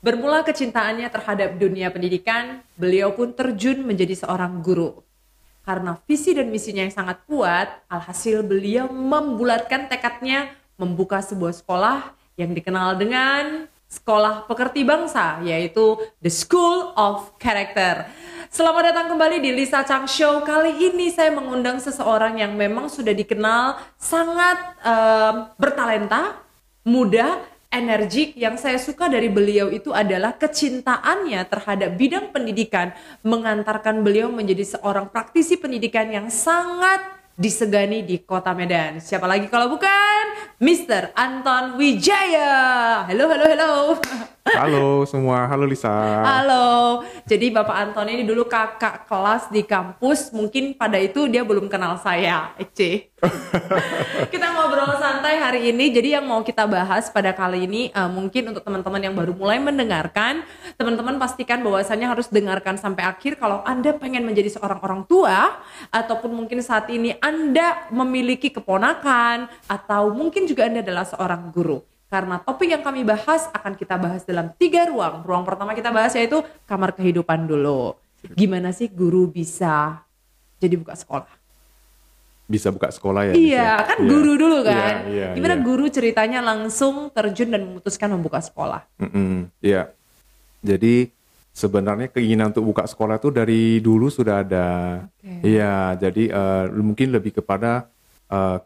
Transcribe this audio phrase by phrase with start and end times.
[0.00, 5.04] Bermula kecintaannya terhadap dunia pendidikan, beliau pun terjun menjadi seorang guru.
[5.60, 12.56] Karena visi dan misinya yang sangat kuat, alhasil beliau membulatkan tekadnya membuka sebuah sekolah yang
[12.56, 18.08] dikenal dengan Sekolah Pekerti Bangsa, yaitu The School of Character.
[18.48, 20.40] Selamat datang kembali di Lisa Chang Show.
[20.48, 26.40] Kali ini saya mengundang seseorang yang memang sudah dikenal sangat um, bertalenta,
[26.88, 32.90] muda, energik yang saya suka dari beliau itu adalah kecintaannya terhadap bidang pendidikan
[33.22, 36.98] mengantarkan beliau menjadi seorang praktisi pendidikan yang sangat
[37.38, 38.98] disegani di kota Medan.
[38.98, 40.24] Siapa lagi kalau bukan
[40.60, 41.14] Mr.
[41.14, 43.06] Anton Wijaya.
[43.06, 43.72] Halo, halo, halo.
[44.40, 45.92] Halo semua, halo Lisa.
[46.24, 47.04] Halo.
[47.28, 50.32] Jadi Bapak Anton ini dulu kakak kelas di kampus.
[50.32, 53.12] Mungkin pada itu dia belum kenal saya, Ece.
[54.32, 55.92] kita ngobrol santai hari ini.
[55.92, 59.60] Jadi yang mau kita bahas pada kali ini uh, mungkin untuk teman-teman yang baru mulai
[59.60, 60.40] mendengarkan,
[60.80, 65.60] teman-teman pastikan bahwasannya harus dengarkan sampai akhir kalau Anda pengen menjadi seorang orang tua
[65.92, 72.42] ataupun mungkin saat ini Anda memiliki keponakan atau mungkin juga Anda adalah seorang guru karena
[72.42, 75.22] topik yang kami bahas akan kita bahas dalam tiga ruang.
[75.22, 77.94] Ruang pertama kita bahas yaitu kamar kehidupan dulu.
[78.34, 80.02] Gimana sih guru bisa
[80.58, 81.30] jadi buka sekolah?
[82.50, 83.34] Bisa buka sekolah ya?
[83.38, 83.86] Iya, bisa.
[83.86, 84.10] kan iya.
[84.10, 84.94] guru dulu kan.
[85.06, 85.62] Iya, iya, Gimana iya.
[85.62, 88.90] guru ceritanya langsung terjun dan memutuskan membuka sekolah?
[89.62, 89.94] Iya.
[90.60, 91.14] Jadi
[91.54, 94.68] sebenarnya keinginan untuk buka sekolah itu dari dulu sudah ada.
[95.22, 96.10] Iya, okay.
[96.10, 97.86] jadi uh, mungkin lebih kepada
[98.26, 98.58] uh,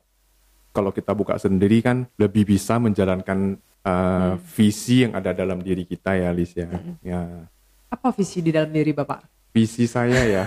[0.74, 4.42] kalau kita buka sendiri kan lebih bisa menjalankan uh, hmm.
[4.42, 6.66] visi yang ada dalam diri kita ya, Lis ya.
[6.66, 6.98] Hmm.
[6.98, 7.46] ya.
[7.86, 9.22] Apa visi di dalam diri Bapak?
[9.54, 10.44] Visi saya ya.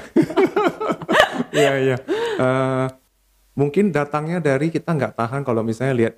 [1.56, 1.98] Iya, iya.
[2.36, 2.92] Uh,
[3.56, 6.16] mungkin datangnya dari kita nggak tahan kalau misalnya lihat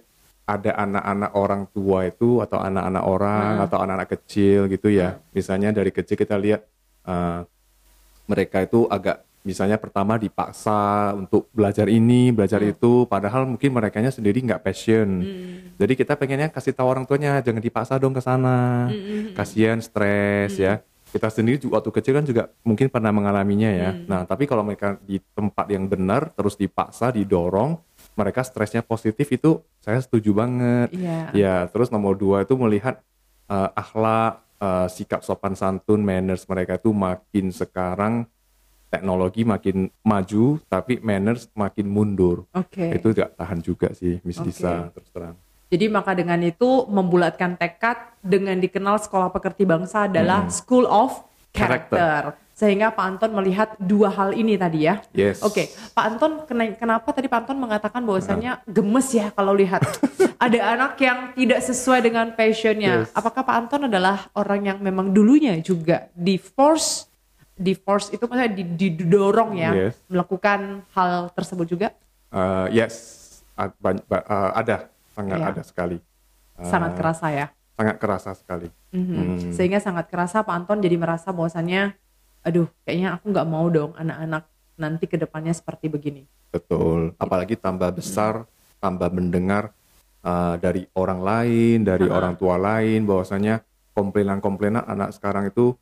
[0.49, 3.65] ada anak-anak orang tua itu atau anak-anak orang hmm.
[3.69, 5.13] atau anak-anak kecil gitu ya.
[5.13, 5.37] Hmm.
[5.37, 6.65] Misalnya dari kecil kita lihat
[7.05, 7.45] uh,
[8.25, 12.77] mereka itu agak misalnya pertama dipaksa untuk belajar ini, belajar hmm.
[12.77, 15.25] itu, padahal mungkin mereka sendiri nggak passion.
[15.25, 15.73] Hmm.
[15.81, 18.93] Jadi kita pengennya kasih tahu orang tuanya jangan dipaksa dong ke sana, hmm.
[18.93, 19.33] hmm, hmm.
[19.33, 20.61] kasihan stres hmm.
[20.61, 20.73] ya.
[21.09, 23.89] Kita sendiri juga waktu kecil kan juga mungkin pernah mengalaminya ya.
[23.89, 24.05] Hmm.
[24.05, 27.81] Nah tapi kalau mereka di tempat yang benar, terus dipaksa, didorong,
[28.13, 30.93] mereka stresnya positif itu saya setuju banget.
[30.93, 31.33] Yeah.
[31.33, 33.01] Ya terus nomor dua itu melihat
[33.49, 38.29] uh, akhlak, uh, sikap sopan santun, manners mereka itu makin sekarang
[38.89, 42.49] teknologi makin maju tapi manners makin mundur.
[42.51, 42.89] Oke.
[42.89, 42.97] Okay.
[42.97, 44.49] Itu tidak tahan juga sih Miss okay.
[44.49, 45.37] Lisa terus terang.
[45.69, 50.51] Jadi maka dengan itu membulatkan tekad dengan dikenal Sekolah Pekerti Bangsa adalah hmm.
[50.51, 51.97] School of Character.
[51.97, 52.47] Character.
[52.53, 54.99] Sehingga Pak Anton melihat dua hal ini tadi ya.
[55.15, 55.39] Yes.
[55.39, 55.65] Oke, okay.
[55.95, 56.31] Pak Anton
[56.75, 59.79] kenapa tadi Pak Anton mengatakan bahwasanya gemes ya kalau lihat
[60.45, 63.07] ada anak yang tidak sesuai dengan passionnya.
[63.07, 63.15] Yes.
[63.15, 67.08] Apakah Pak Anton adalah orang yang memang dulunya juga di force
[67.59, 69.99] di force itu maksudnya didorong ya yes.
[70.07, 71.91] melakukan hal tersebut juga?
[72.31, 72.95] Uh, yes,
[73.59, 73.67] uh,
[74.55, 75.51] ada sangat yeah.
[75.51, 75.97] ada sekali.
[76.55, 77.47] Uh, sangat kerasa ya.
[77.75, 78.71] Sangat kerasa sekali.
[78.95, 79.19] Mm-hmm.
[79.19, 79.51] Hmm.
[79.51, 81.95] Sehingga sangat kerasa Pak Anton jadi merasa bahwasannya,
[82.43, 84.47] aduh, kayaknya aku nggak mau dong anak-anak
[84.79, 86.23] nanti ke depannya seperti begini.
[86.51, 87.11] Betul.
[87.19, 88.79] Apalagi tambah besar, mm-hmm.
[88.79, 89.63] tambah mendengar
[90.23, 92.17] uh, dari orang lain, dari uh-huh.
[92.19, 95.75] orang tua lain, bahwasanya komplainan-komplainan anak sekarang itu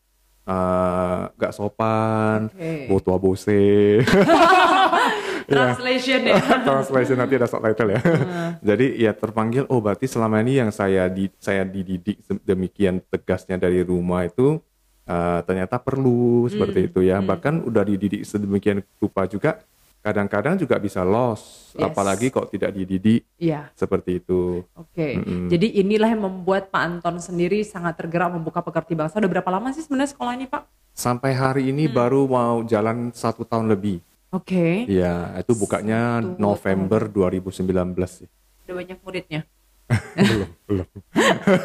[0.48, 2.88] uh, gak sopan, okay.
[2.88, 4.00] botua bose.
[5.48, 6.36] Translation ya.
[6.68, 8.00] Translation nanti ada subtitle ya.
[8.04, 8.52] Uh.
[8.64, 13.80] Jadi ya terpanggil oh berarti selama ini yang saya di saya dididik demikian tegasnya dari
[13.84, 14.60] rumah itu
[15.08, 16.88] uh, ternyata perlu seperti hmm.
[16.92, 17.18] itu ya.
[17.20, 17.28] Hmm.
[17.32, 19.64] Bahkan udah dididik sedemikian rupa juga
[20.08, 21.84] kadang-kadang juga bisa loss yes.
[21.84, 23.68] apalagi kok tidak dididik yeah.
[23.76, 24.64] seperti itu.
[24.72, 24.96] Oke.
[24.96, 25.14] Okay.
[25.20, 25.48] Mm -hmm.
[25.52, 29.20] Jadi inilah yang membuat Pak Anton sendiri sangat tergerak membuka pekerti bangsa.
[29.20, 30.64] Udah berapa lama sih sebenarnya sekolah ini Pak?
[30.96, 31.94] Sampai hari ini hmm.
[31.94, 34.02] baru mau jalan satu tahun lebih.
[34.32, 34.88] Oke.
[34.88, 34.98] Okay.
[34.98, 37.44] Iya, itu bukanya satu November tahun.
[37.62, 38.28] 2019 sih.
[38.66, 39.42] Udah banyak muridnya?
[39.88, 40.88] Belum, belum.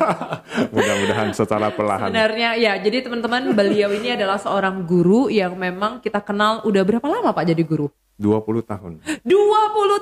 [0.75, 2.09] Mudah-mudahan secara perlahan.
[2.11, 7.07] Sebenarnya ya, jadi teman-teman beliau ini adalah seorang guru yang memang kita kenal udah berapa
[7.11, 7.91] lama Pak jadi guru?
[8.23, 8.93] 20 tahun.
[9.27, 9.27] 20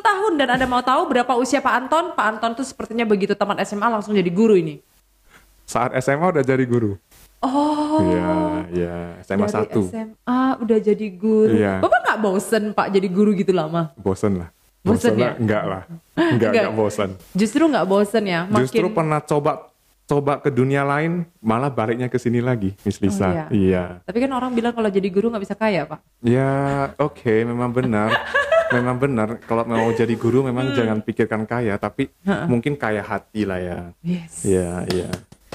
[0.05, 2.05] tahun dan Anda mau tahu berapa usia Pak Anton?
[2.13, 4.85] Pak Anton tuh sepertinya begitu tamat SMA langsung jadi guru ini.
[5.65, 7.01] Saat SMA udah jadi guru.
[7.41, 8.05] Oh.
[8.05, 8.33] Iya,
[8.69, 9.81] iya, SMA dari 1.
[9.89, 11.57] SMA udah jadi guru.
[11.57, 11.81] Iya.
[11.81, 13.97] Bapak nggak bosen Pak jadi guru gitu lama?
[13.97, 14.53] Bosen lah.
[14.81, 15.29] Bosen, bosen ya?
[15.29, 15.83] Lah, enggak lah.
[16.33, 17.11] Enggak, enggak bosen.
[17.37, 18.41] Justru nggak bosen ya?
[18.49, 18.65] Makin...
[18.65, 19.53] Justru pernah coba
[20.11, 23.29] coba ke dunia lain malah baliknya ke sini lagi Miss oh, Lisa.
[23.29, 23.47] Oh, iya.
[23.55, 23.85] iya.
[24.03, 26.01] Tapi kan orang bilang kalau jadi guru nggak bisa kaya pak.
[26.25, 26.51] Ya
[26.99, 28.11] oke okay, memang benar.
[28.75, 30.77] memang benar kalau mau jadi guru memang hmm.
[30.79, 32.11] jangan pikirkan kaya tapi
[32.49, 33.79] mungkin kaya hati lah ya.
[34.03, 34.43] Yes.
[34.43, 35.11] Iya iya.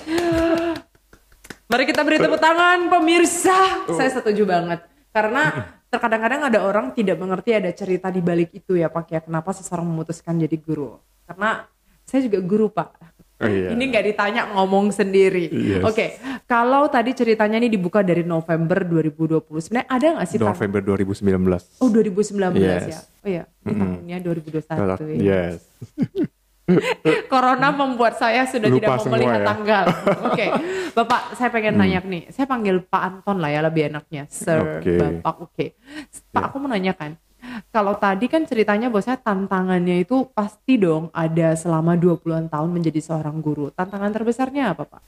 [1.71, 3.89] Mari kita beri tepuk tangan pemirsa.
[3.91, 4.85] Saya setuju banget.
[5.11, 5.43] Karena
[5.89, 9.19] terkadang-kadang ada orang tidak mengerti ada cerita di balik itu ya Pak ya.
[9.23, 10.99] Kenapa seseorang memutuskan jadi guru.
[11.25, 11.65] Karena
[12.05, 12.89] saya juga guru Pak.
[13.35, 13.75] Oh, iya.
[13.75, 15.51] Ini nggak ditanya ngomong sendiri.
[15.51, 15.83] Yes.
[15.83, 16.15] Oke,
[16.47, 19.43] kalau tadi ceritanya ini dibuka dari November 2020.
[19.59, 21.83] Sebenarnya ada nggak sih November 2019.
[21.83, 22.83] Oh 2019 Yes.
[22.87, 22.99] ya.
[23.25, 25.59] Oh ya, di tahunnya 2021 ya.
[27.31, 29.45] Corona membuat saya sudah Lupa tidak mau melihat ya.
[29.45, 29.85] tanggal.
[30.29, 30.45] Oke,
[30.97, 32.29] Bapak, saya pengen nanya nih.
[32.33, 34.97] Saya panggil Pak Anton lah ya lebih enaknya, Sir Oke.
[34.97, 35.35] Bapak.
[35.45, 35.65] Oke,
[36.33, 36.45] Pak, Ya.
[36.49, 37.17] aku mau nanyakan.
[37.69, 42.97] Kalau tadi kan ceritanya bahwa saya tantangannya itu pasti dong ada selama 20-an tahun menjadi
[43.05, 43.69] seorang guru.
[43.69, 45.01] Tantangan terbesarnya apa, Pak?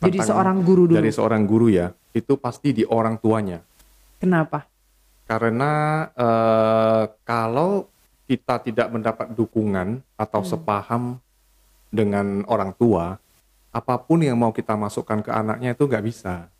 [0.00, 0.96] Jadi Tantangan seorang guru dulu.
[0.96, 3.60] Dari seorang guru ya, itu pasti di orang tuanya.
[4.16, 4.64] Kenapa?
[5.28, 5.72] Karena
[6.16, 7.84] eh, kalau
[8.28, 10.50] kita tidak mendapat dukungan atau Hmm.
[10.52, 11.04] sepaham
[11.88, 13.16] dengan orang tua,
[13.72, 16.52] apa pun yang mau kita masukkan ke anaknya itu nggak bisa.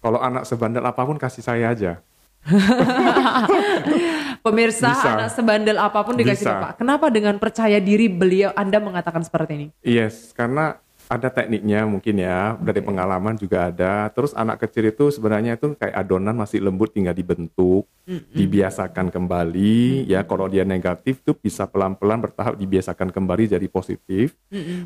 [0.00, 2.00] Kalau anak sebandel apa pun kasih saya aja.
[4.44, 5.16] Pemirsa, Bisa.
[5.16, 6.52] anak sebandel apa pun dikasih Bisa.
[6.60, 6.72] Bapak.
[6.76, 9.66] Kenapa dengan percaya diri beliau Anda mengatakan seperti ini?
[9.80, 10.76] Yes, karena
[11.14, 14.10] ada tekniknya mungkin ya dari pengalaman juga ada.
[14.10, 17.86] Terus anak kecil itu sebenarnya itu kayak adonan masih lembut tinggal dibentuk,
[18.34, 20.04] dibiasakan kembali.
[20.10, 24.34] Ya kalau dia negatif tuh bisa pelan-pelan bertahap dibiasakan kembali jadi positif.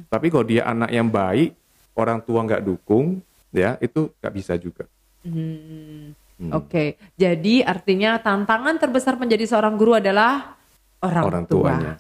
[0.07, 1.57] Tapi kalau dia anak yang baik,
[1.97, 3.19] orang tua nggak dukung,
[3.51, 4.85] ya itu nggak bisa juga.
[5.25, 6.15] Hmm.
[6.39, 6.55] Hmm.
[6.55, 10.55] Oke, jadi artinya tantangan terbesar menjadi seorang guru adalah
[11.03, 11.75] orang, Orang tua.
[11.75, 11.95] tuanya.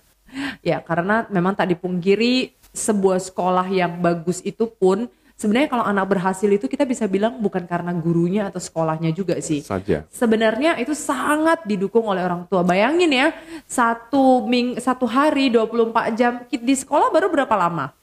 [0.62, 6.50] Ya, karena memang tak dipungkiri sebuah sekolah yang bagus itu pun sebenarnya kalau anak berhasil
[6.50, 9.62] itu kita bisa bilang bukan karena gurunya atau sekolahnya juga sih.
[9.62, 10.04] Saja.
[10.10, 12.66] Sebenarnya itu sangat didukung oleh orang tua.
[12.66, 13.30] Bayangin ya,
[13.64, 17.94] satu ming satu hari 24 jam di sekolah baru berapa lama?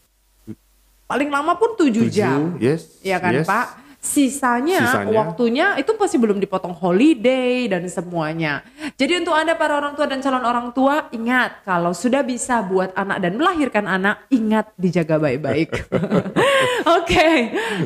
[1.06, 2.58] Paling lama pun 7 jam.
[2.58, 2.98] Tujuh, yes.
[3.06, 3.46] Iya kan yes.
[3.46, 3.85] Pak?
[4.06, 5.18] Sisanya, Sisanya.
[5.18, 8.62] waktunya itu pasti belum dipotong holiday dan semuanya.
[8.94, 12.94] Jadi untuk Anda para orang tua dan calon orang tua, ingat kalau sudah bisa buat
[12.94, 15.90] anak dan melahirkan anak, ingat dijaga baik-baik.
[17.02, 17.28] Oke.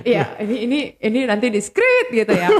[0.03, 2.51] Iya, ini ini ini nanti di script gitu ya.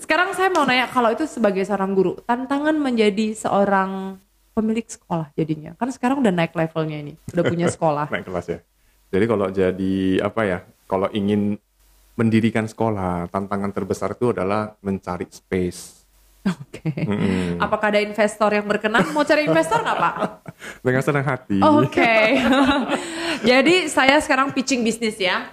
[0.00, 4.16] Sekarang saya mau nanya kalau itu sebagai seorang guru, tantangan menjadi seorang
[4.56, 5.76] pemilik sekolah jadinya.
[5.76, 8.08] Kan sekarang udah naik levelnya ini, udah punya sekolah.
[8.14, 8.58] naik kelas ya.
[9.12, 10.58] Jadi kalau jadi apa ya?
[10.88, 11.60] Kalau ingin
[12.14, 16.04] mendirikan sekolah, tantangan terbesar itu adalah mencari space.
[16.44, 16.92] Oke.
[16.92, 17.56] Mm-mm.
[17.56, 19.08] Apakah ada investor yang berkenan?
[19.16, 20.14] Mau cari investor nggak Pak?
[20.84, 21.56] Dengan senang hati.
[21.56, 22.36] Oke.
[23.50, 25.48] Jadi saya sekarang pitching bisnis ya.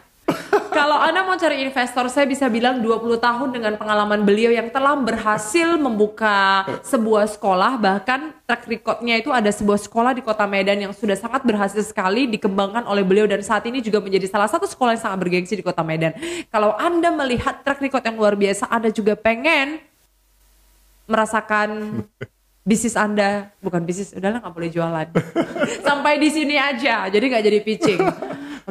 [0.72, 4.96] Kalau Anda mau cari investor, saya bisa bilang 20 tahun dengan pengalaman beliau yang telah
[4.96, 10.96] berhasil membuka sebuah sekolah, bahkan track recordnya itu ada sebuah sekolah di kota Medan yang
[10.96, 13.28] sudah sangat berhasil sekali dikembangkan oleh beliau.
[13.28, 16.16] Dan saat ini juga menjadi salah satu sekolah yang sangat bergengsi di kota Medan.
[16.48, 19.84] Kalau Anda melihat track record yang luar biasa, Anda juga pengen
[21.04, 22.00] merasakan
[22.64, 23.52] bisnis Anda.
[23.60, 25.08] Bukan bisnis udahlah nggak boleh jualan.
[25.88, 27.12] Sampai di sini aja.
[27.12, 28.00] Jadi nggak jadi pitching.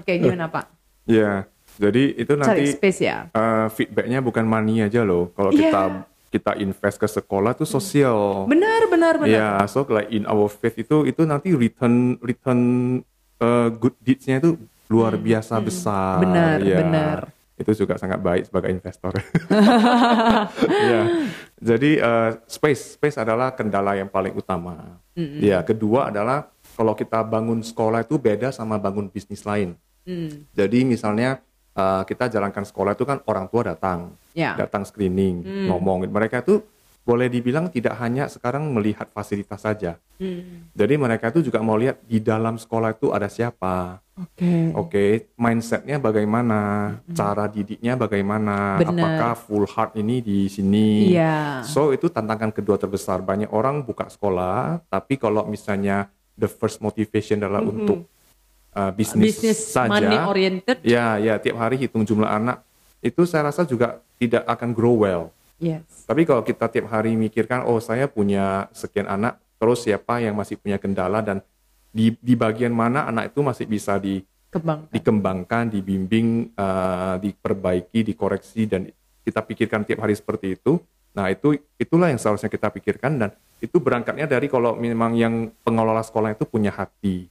[0.00, 1.44] Oke gimana Pak Ya,
[1.76, 5.32] jadi itu cari nanti space ya eh, feedbacknya bukan money aja loh.
[5.32, 5.60] Kalau Iya.
[5.62, 5.82] kita
[6.30, 8.46] kita invest ke sekolah tuh sosial.
[8.46, 12.60] benar benar benar Ya, so like in our faith itu itu nanti return return
[13.36, 14.54] eh, good deeds-nya itu
[14.86, 16.18] luar biasa besar.
[16.18, 16.24] Hmm.
[16.26, 16.78] Benar, Ya.
[16.78, 17.18] benar.
[17.56, 19.12] Itu juga sangat baik sebagai investor.
[20.86, 21.02] ya.
[21.60, 25.00] Jadi eh, space space adalah kendala yang paling utama.
[25.16, 29.76] Ya, kedua adalah kalau kita bangun sekolah itu beda sama bangun bisnis lain.
[30.02, 31.38] Hmm, Jadi misalnya
[31.72, 34.54] uh, kita jalankan sekolah itu kan orang tua datang, Ya.
[34.54, 36.06] datang screening, ngomong.
[36.06, 36.62] Mereka itu
[37.00, 39.96] boleh dibilang tidak hanya sekarang melihat fasilitas saja.
[40.20, 40.70] hmm.
[40.76, 45.04] Jadi mereka itu juga mau lihat di dalam sekolah itu ada siapa, oke oke,
[45.34, 48.92] mindsetnya bagaimana, cara didiknya bagaimana, Benar.
[48.94, 51.10] apakah full heart ini di sini.
[51.10, 51.64] Iya.
[51.66, 53.24] So itu tantangan kedua terbesar.
[53.24, 58.06] Banyak orang buka sekolah, tapi kalau misalnya the first motivation adalah untuk
[58.74, 60.78] uh, bisnis, bisnis saja, money oriented.
[60.86, 62.62] Ya, ya tiap hari hitung jumlah anak.
[63.00, 65.32] Itu saya rasa juga tidak akan grow well.
[65.56, 66.04] yes.
[66.04, 70.60] Tapi kalau kita tiap hari mikirkan, oh saya punya sekian anak, terus siapa yang masih
[70.60, 71.40] punya kendala dan
[71.90, 78.66] di di bagian mana anak itu masih bisa di kembang dikembangkan, dibimbing, uh, diperbaiki, dikoreksi
[78.66, 78.90] dan
[79.22, 80.78] kita pikirkan tiap hari seperti itu.
[81.10, 86.06] Nah, itu itulah yang seharusnya kita pikirkan dan itu berangkatnya dari kalau memang yang pengelola
[86.06, 87.26] sekolah itu punya hati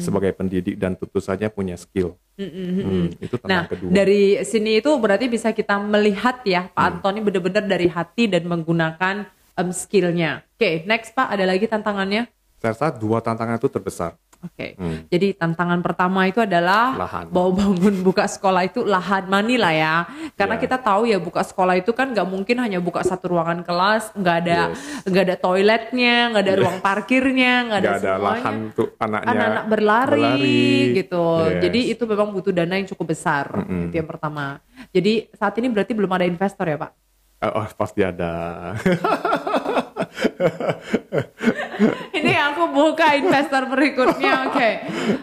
[0.00, 2.16] sebagai pendidik dan tentu saja punya skill.
[2.40, 3.90] Hmm, itu Nah, tantangan kedua.
[3.92, 9.28] dari sini itu berarti bisa kita melihat ya, Pak Antoni benar-benar dari hati dan menggunakan
[9.60, 10.46] um, skillnya.
[10.56, 12.30] Oke, next Pak, ada lagi tantangannya?
[12.58, 14.18] Saya rasa dua tantangan itu terbesar.
[14.38, 14.78] Oke.
[14.78, 15.02] Hmm.
[15.10, 17.26] Jadi tantangan pertama itu adalah Lahan.
[17.28, 19.94] mau bangun buka sekolah itu lahan mani lah ya.
[20.34, 20.62] Karena Ya.
[20.62, 24.36] kita tahu ya buka sekolah itu kan nggak mungkin hanya buka satu ruangan kelas, nggak
[24.38, 25.02] ada Yes.
[25.04, 28.30] nggak ada toiletnya, nggak ada ruang parkirnya, nggak ada, Nggak ada semuanya.
[28.38, 30.96] lahan untuk anaknya Anak-anak berlari, berlari.
[30.96, 31.24] gitu.
[31.40, 31.58] Yes.
[31.60, 33.44] Jadi itu memang butuh dana yang cukup besar.
[33.52, 33.90] Mm-mm.
[33.90, 34.62] Itu yang pertama.
[34.88, 36.92] Jadi saat ini berarti belum ada investor ya Pak?
[37.38, 38.30] Oh, oh, pasti ada.
[42.12, 44.50] ini aku buka investor berikutnya.
[44.50, 44.70] Oke.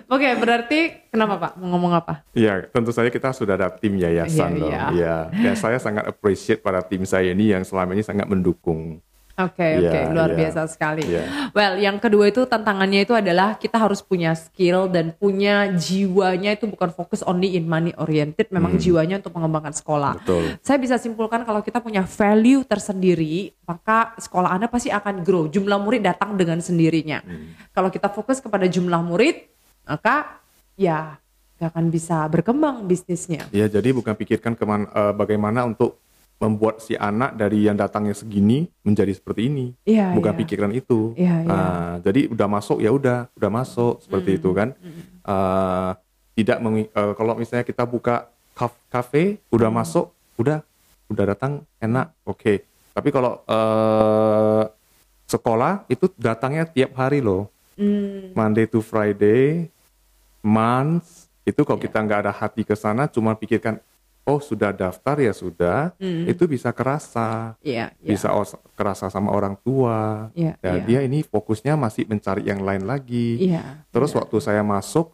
[0.08, 0.80] Oke, berarti
[1.12, 1.52] kenapa Pak?
[1.60, 2.24] Mau ngomong apa?
[2.32, 4.72] Iya, tentu saja kita sudah ada tim yayasan Iya, dong.
[4.96, 5.16] iya.
[5.32, 9.04] Dan saya sangat appreciate pada tim saya ini yang selama ini sangat mendukung.
[9.36, 10.38] Oke Iya, oke luar iya.
[10.39, 11.04] biasa sekali.
[11.04, 11.51] Iya.
[11.51, 16.72] Well yang kedua itu tantangannya itu adalah kita harus punya skill dan punya jiwanya itu
[16.72, 20.15] bukan fokus only in money oriented, memang jiwanya untuk mengembangkan sekolah.
[20.15, 20.24] Hmm.
[20.24, 20.44] Betul.
[20.63, 25.51] Saya bisa simpulkan kalau kita punya value tersendiri, maka sekolah Anda pasti akan grow.
[25.51, 27.20] Jumlah murid datang dengan sendirinya.
[27.20, 27.51] Hmm.
[27.75, 29.51] Kalau kita fokus kepada jumlah murid,
[29.84, 30.39] maka
[30.80, 31.20] ya
[31.60, 33.48] gak akan bisa berkembang bisnisnya.
[33.51, 36.00] Ya, jadi bukan pikirkan keman, eh, bagaimana untuk
[36.36, 39.72] membuat si anak dari yang datangnya segini menjadi seperti ini.
[39.88, 40.39] Iya, bukan iya.
[40.44, 41.15] pikiran itu.
[41.48, 44.75] Nah, jadi udah masuk ya udah, udah masuk seperti itu kan.
[45.24, 45.92] Eh,
[46.36, 50.60] tidak mengi- eh, kalau misalnya kita buka kaf- kafe, udah masuk, udah,
[51.08, 52.62] udah datang enak, oke.
[52.92, 54.63] Tapi kalau eh,
[55.25, 59.68] sekolah itu datangnya tiap hari loh, Hmm, Monday to Friday,
[60.39, 63.84] months itu kalau kita nggak ada hati ke sana, cuma pikirkan,
[64.25, 68.10] oh sudah daftar ya sudah, itu bisa kerasa Iya, iya.
[68.10, 68.34] bisa
[68.74, 70.34] kerasa sama orang tua.
[70.34, 70.86] Iya, Dan iya.
[70.89, 73.38] dia ini fokusnya masih mencari yang lain lagi.
[73.53, 73.86] Iya.
[73.94, 75.13] Terus waktu saya masuk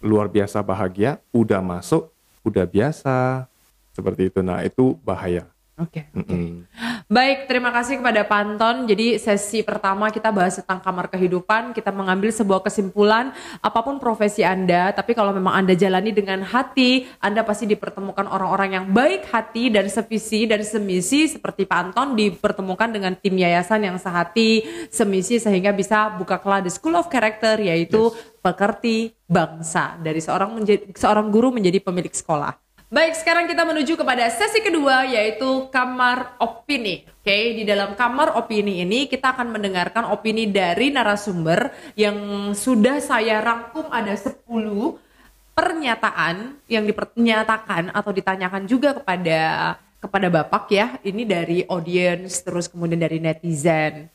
[0.00, 2.08] luar biasa bahagia, udah masuk,
[2.40, 3.44] udah biasa
[3.92, 4.40] seperti itu.
[4.40, 5.44] Nah itu bahaya.
[5.80, 6.12] Oke.
[6.12, 6.68] Mm-mm.
[7.08, 8.84] Baik, terima kasih kepada Panton.
[8.84, 11.72] Jadi sesi pertama kita bahas tentang kamar kehidupan.
[11.72, 13.32] Kita mengambil sebuah kesimpulan,
[13.64, 18.76] apa pun profesi Anda, tapi kalau memang Anda jalani dengan hati, Anda pasti dipertemukan orang-orang
[18.76, 24.62] yang baik hati dan sevisi dan semisi seperti Panton dipertemukan dengan tim yayasan yang sehati,
[24.92, 28.12] semisi sehingga bisa buka kelak The School of Character yaitu
[28.44, 32.69] pekerti bangsa dari seorang menjadi seorang guru menjadi pemilik sekolah.
[32.90, 37.06] Baik, sekarang kita menuju kepada sesi kedua yaitu kamar opini.
[37.22, 43.38] Oke, di dalam kamar opini ini kita akan mendengarkan opini dari narasumber yang sudah saya
[43.38, 44.42] rangkum ada 10
[45.54, 49.38] pernyataan yang dipernyatakan atau ditanyakan juga kepada
[50.02, 50.98] kepada Bapak ya.
[51.06, 54.10] Ini dari audience terus kemudian dari netizen.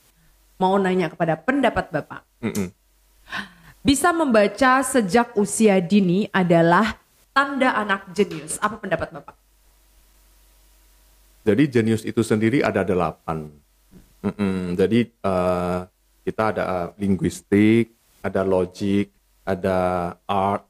[0.60, 2.28] Mau nanya kepada pendapat Bapak.
[2.44, 2.76] Mm-mm.
[3.88, 7.05] Bisa membaca sejak usia dini adalah
[7.36, 8.56] tanda anak jenius.
[8.64, 9.36] Apa pendapat Bapak?
[11.44, 13.52] Jadi jenius itu sendiri ada delapan.
[14.24, 14.74] Mm-mm.
[14.80, 15.80] Jadi eh,
[16.24, 17.92] kita ada eh, linguistik,
[18.24, 19.12] ada logic,
[19.44, 19.78] ada
[20.26, 20.64] art,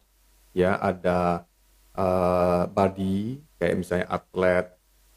[0.52, 1.46] ya, ada
[1.96, 4.68] eh, body, kayak misalnya atlet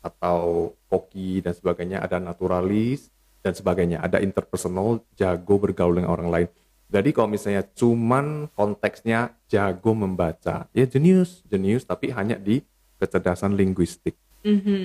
[0.05, 3.11] atau hoki dan sebagainya, ada naturalis
[3.43, 6.49] dan sebagainya, ada interpersonal, jago bergaul dengan orang lain.
[6.89, 12.65] Jadi kalau misalnya cuman konteksnya jago membaca, ya jenius, jenius tapi hanya di
[12.97, 14.17] kecerdasan linguistik.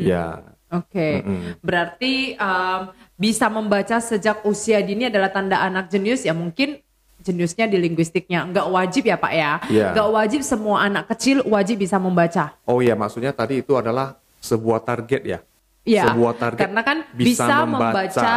[0.03, 1.61] Ya, Oke, Mm-mm.
[1.63, 6.81] berarti um, bisa membaca sejak usia dini adalah tanda anak jenius ya mungkin
[7.23, 9.95] jeniusnya di linguistiknya nggak wajib ya pak ya Iya.
[9.95, 14.83] nggak wajib semua anak kecil wajib bisa membaca Oh iya, maksudnya tadi itu adalah sebuah
[14.83, 15.39] target ya.
[15.83, 17.91] Ya Sebuah target karena kan bisa bisa, membaca.
[17.91, 18.35] membaca.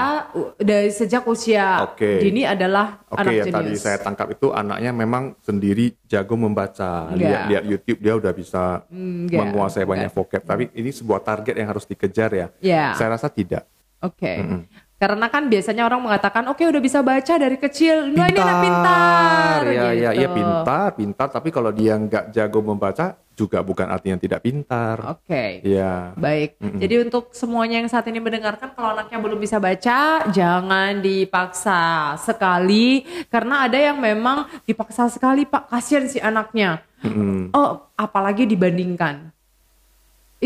[0.58, 2.18] dari sejak usia Oke.
[2.18, 7.06] dini adalah Oke anak ya jenius tadi saya tangkap itu anaknya memang sendiri jago membaca.
[7.10, 7.22] Enggak.
[7.22, 10.42] Lihat lihat YouTube dia udah bisa Enggak, menguasai banyak vocab.
[10.42, 12.46] Tapi ini sebuah target yang harus dikejar ya.
[12.58, 12.98] Ya.
[12.98, 13.62] Saya rasa tidak.
[14.02, 14.42] Oke.
[14.96, 19.60] Karena kan biasanya orang mengatakan, oke udah bisa baca dari kecil, nah ini anak pintar.
[19.68, 20.22] Ya ya gitu.
[20.24, 21.28] ya pintar, pintar.
[21.28, 24.96] Tapi kalau dia nggak jago membaca juga bukan artinya tidak pintar.
[25.04, 25.60] Oke.
[25.60, 26.16] Ya.
[26.16, 26.56] Baik.
[26.56, 33.04] Jadi untuk semuanya yang saat ini mendengarkan, kalau anaknya belum bisa baca, jangan dipaksa sekali,
[33.28, 35.68] karena ada yang memang dipaksa sekali, Pak.
[35.68, 36.80] Kasihan si anaknya.
[37.04, 37.52] Mm-mm.
[37.52, 39.35] Oh, apalagi dibandingkan.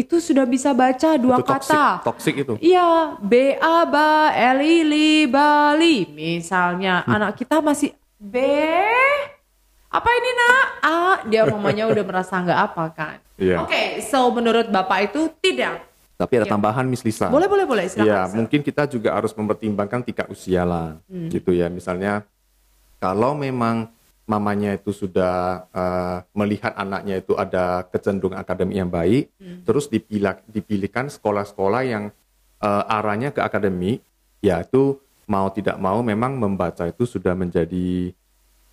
[0.01, 2.01] Itu sudah bisa baca dua Itu kata.
[2.01, 2.57] toxic itu.
[2.57, 6.09] Iya, B A ba L I li Bali.
[6.09, 7.21] Misalnya Hmm.
[7.21, 8.41] anak kita masih B
[9.91, 10.65] apa ini nak?
[10.81, 13.17] A, dia mamanya udah merasa nggak apa kan?
[13.37, 13.61] Iya.
[13.61, 15.85] Oke, so menurut bapak itu tidak.
[16.15, 16.53] Tapi ada Ya.
[16.53, 17.27] tambahan Miss Lisa.
[17.27, 18.07] Boleh boleh boleh silakan.
[18.07, 21.67] Ya, mungkin kita juga harus mempertimbangkan tingkat usia lah, gitu ya.
[21.67, 22.23] Misalnya,
[22.97, 23.89] kalau memang
[24.31, 29.35] mamanya itu sudah eh, melihat anaknya itu ada kecenderungan akademik yang baik,
[29.67, 32.15] terus dipilih, dipilihkan sekolah-sekolah yang
[32.63, 34.07] eh, arahnya ke akademik,
[34.39, 38.11] ya itu mau tidak mau memang membaca itu sudah menjadi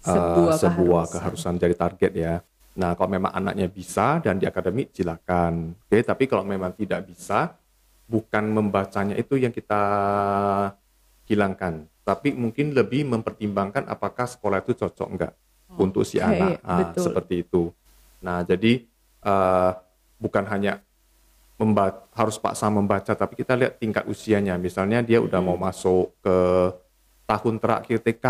[0.05, 1.53] uh, Sebuah sebuah keharusan.
[1.53, 2.33] keharusan jadi target ya.
[2.77, 5.73] Nah, kalau memang anaknya bisa dan di akademik silakan.
[5.85, 7.57] Oke, tapi kalau memang tidak bisa,
[8.05, 9.81] bukan membacanya itu yang kita
[11.25, 15.33] hilangkan, tapi mungkin lebih mempertimbangkan apakah sekolah itu cocok enggak
[15.77, 16.51] untuk si Oke, anak.
[16.65, 17.03] Ah, betul.
[17.05, 17.63] seperti itu.
[18.21, 18.83] Nah, jadi
[19.21, 19.71] eh,
[20.17, 20.81] bukan hanya
[22.13, 24.57] harus paksa membaca, tapi kita lihat tingkat usianya.
[24.57, 26.37] Misalnya dia udah mau masuk ke
[27.25, 28.25] tahun terakhir TK,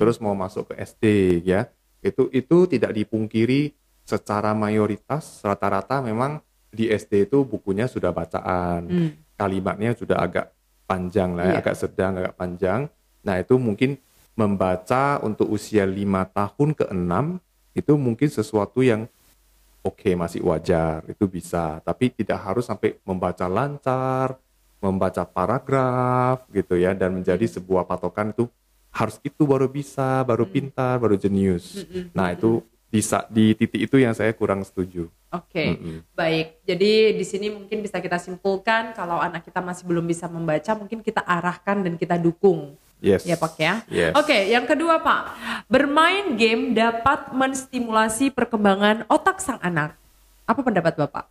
[0.00, 1.04] terus mau masuk ke SD,
[1.44, 1.68] ya.
[2.00, 6.40] Itu itu tidak dipungkiri secara mayoritas rata-rata memang
[6.72, 9.10] di SD itu bukunya sudah bacaan, Hmm.
[9.36, 10.48] kalimatnya sudah agak
[10.88, 11.58] panjang lah, ya, Iya.
[11.60, 12.80] agak sedang, agak panjang.
[13.20, 14.00] Nah itu mungkin
[14.40, 17.36] membaca untuk usia lima tahun ke enam
[17.76, 19.04] itu mungkin sesuatu yang
[19.84, 21.84] oke masih wajar itu bisa.
[21.84, 24.40] Tapi tidak harus sampai membaca lancar
[24.80, 28.48] membaca paragraf gitu ya dan menjadi sebuah patokan itu
[28.90, 31.84] harus itu baru bisa baru pintar baru jenius.
[32.16, 35.06] Nah itu bisa di titik itu yang saya kurang setuju.
[35.30, 36.02] Oke, Mm-mm.
[36.10, 36.66] baik.
[36.66, 40.98] Jadi di sini mungkin bisa kita simpulkan kalau anak kita masih belum bisa membaca, mungkin
[40.98, 43.82] kita arahkan dan kita dukung, yes ya Pak ya.
[43.88, 45.22] yes Oke, yang kedua Pak,
[45.66, 49.96] bermain game dapat menstimulasi perkembangan otak sang anak.
[50.44, 51.26] Apa pendapat Bapak?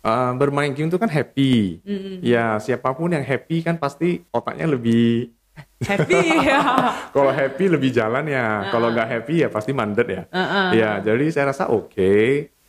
[0.00, 1.82] Uh, bermain game itu kan happy
[2.22, 5.34] ya siapa pun yang happy kan pasti otaknya lebih
[5.82, 6.14] Happy
[6.46, 6.62] ya.
[7.10, 10.68] kalau happy lebih jalan ya kalau nggak happy ya pasti mandet ya Uh-uh.
[10.78, 12.14] ya jadi saya rasa oke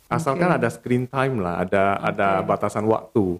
[0.08, 0.56] asalkan Oke.
[0.56, 3.36] ada screen time lah ada ada batasan waktu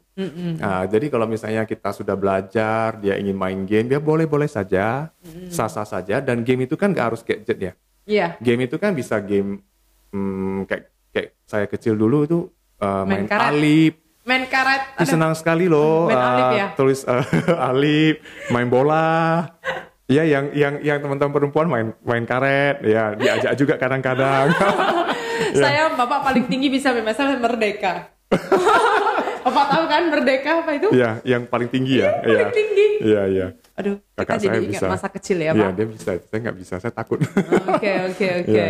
[0.54, 5.08] Nah, jadi kalau misalnya kita sudah belajar dia ingin main game ya boleh boleh saja
[5.48, 7.72] sah sah saja dan game itu kan nggak harus gadget ya
[8.04, 8.36] Iya.
[8.38, 9.64] game itu kan bisa game
[10.10, 12.38] hmm, kayak kayak saya kecil dulu itu
[12.78, 13.48] uh, Main main, karet.
[13.48, 14.82] alip Main karet.
[14.92, 16.66] itu ada- senang sekali loh Main alip uh, ya?
[16.74, 17.24] tulis uh,
[17.68, 19.44] alip main bola
[20.04, 24.52] ya yang yang yang teman-teman perempuan main main karet ya diajak juga kadang-kadang
[25.62, 28.10] Saya Bapak paling tinggi bisa misalnya merdeka.
[29.48, 30.88] Bapak tahu kan merdeka apa itu?
[30.92, 32.88] ya yang paling tinggi ya Paling ya tinggi.
[32.98, 33.46] Iya, iya.
[33.78, 34.86] Aduh, kita Kakak jadi saya ingat bisa.
[34.90, 35.72] masa kecil ya, Iya, Pak.
[35.78, 36.10] dia bisa.
[36.18, 36.74] Saya nggak bisa.
[36.82, 37.18] Saya takut.
[37.72, 38.50] Oke, oke, oke.
[38.50, 38.68] Iya.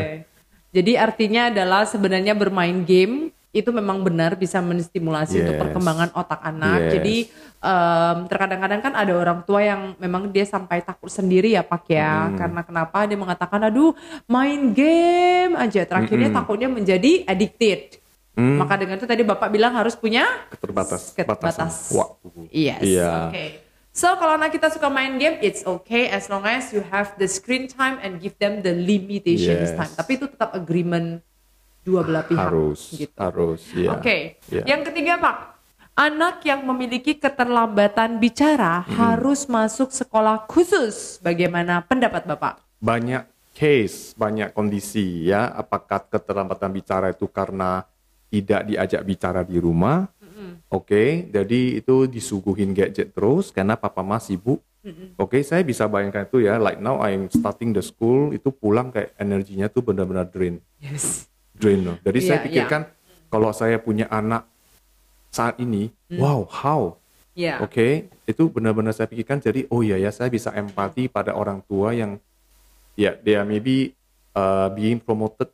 [0.69, 5.63] Jadi artinya adalah sebenarnya bermain game itu memang benar bisa menstimulasi untuk Yes.
[5.65, 6.79] perkembangan otak anak.
[6.85, 6.91] Yes.
[7.01, 7.17] Jadi
[7.59, 12.29] em, terkadang-kadang kan ada orang tua yang memang dia sampai takut sendiri ya Pak ya.
[12.37, 13.97] Karena kenapa dia mengatakan aduh
[14.29, 15.89] main game aja.
[15.89, 17.97] Terakhirnya takutnya menjadi addicted.
[18.37, 18.61] Hmm.
[18.61, 21.17] Maka dengan itu tadi Bapak bilang harus punya Keterbatas.
[21.17, 21.91] Keterbatas.
[21.91, 22.29] waktu.
[22.53, 22.85] Yes.
[22.85, 23.33] Iya.
[23.33, 23.47] Oke.
[23.91, 27.27] So kalau anak kita suka main game, it's okay as long as you have the
[27.27, 29.75] screen time and give them the limitations Yes.
[29.75, 29.91] time.
[29.91, 31.19] Tapi itu tetap agreement
[31.85, 32.39] dua belah pihak.
[32.39, 32.81] Harus.
[32.95, 33.15] Gitu.
[33.15, 33.61] Harus.
[33.75, 33.91] Iya.
[33.99, 34.41] Oke.
[34.51, 34.63] Iya.
[34.67, 35.37] Yang ketiga Pak,
[35.99, 41.19] anak yang memiliki keterlambatan bicara harus masuk sekolah khusus.
[41.21, 42.63] Bagaimana pendapat Bapak?
[42.79, 45.51] Banyak case, banyak kondisi ya.
[45.51, 47.83] Apakah keterlambatan bicara itu karena
[48.31, 50.07] tidak diajak bicara di rumah?
[50.69, 54.63] Oke, jadi itu disuguhin gadget terus karena papa mas sibuk.
[55.19, 56.57] Oke, saya bisa bayangkan itu ya.
[56.57, 60.61] Like now I'm starting the school, itu pulang kayak energinya tuh benar-benar drain.
[60.81, 61.29] Yes.
[61.59, 61.97] Drain loh.
[62.01, 62.83] Jadi saya Iya, pikirkan
[63.29, 64.47] kalau saya punya anak
[65.29, 66.19] saat ini, Hmm.
[66.19, 66.83] wow, how?
[67.35, 67.61] Ya.
[67.61, 69.39] Oke, itu benar-benar saya pikirkan.
[69.39, 72.19] Jadi, oh iya ya, saya bisa empati pada orang tua yang
[72.99, 73.95] ya dia maybe
[74.33, 75.47] uh, being promoted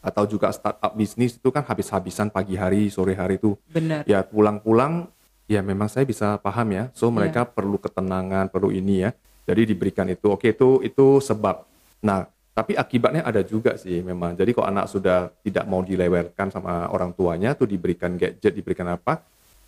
[0.00, 3.56] atau juga startup bisnis itu kan habis-habisan pagi hari, sore hari itu.
[3.66, 4.04] Benar.
[4.04, 5.08] Ya pulang-pulang,
[5.44, 6.84] ya memang saya bisa paham ya.
[6.92, 7.52] So mereka Iya.
[7.52, 9.10] perlu ketenangan, perlu ini ya.
[9.44, 10.28] Jadi diberikan itu.
[10.28, 11.64] Oke, itu itu sebab.
[12.00, 14.34] Nah, tapi akibatnya ada juga sih memang.
[14.34, 19.22] Jadi kalau anak sudah tidak mau dilewatkan sama orang tuanya, tuh diberikan gadget, diberikan apa?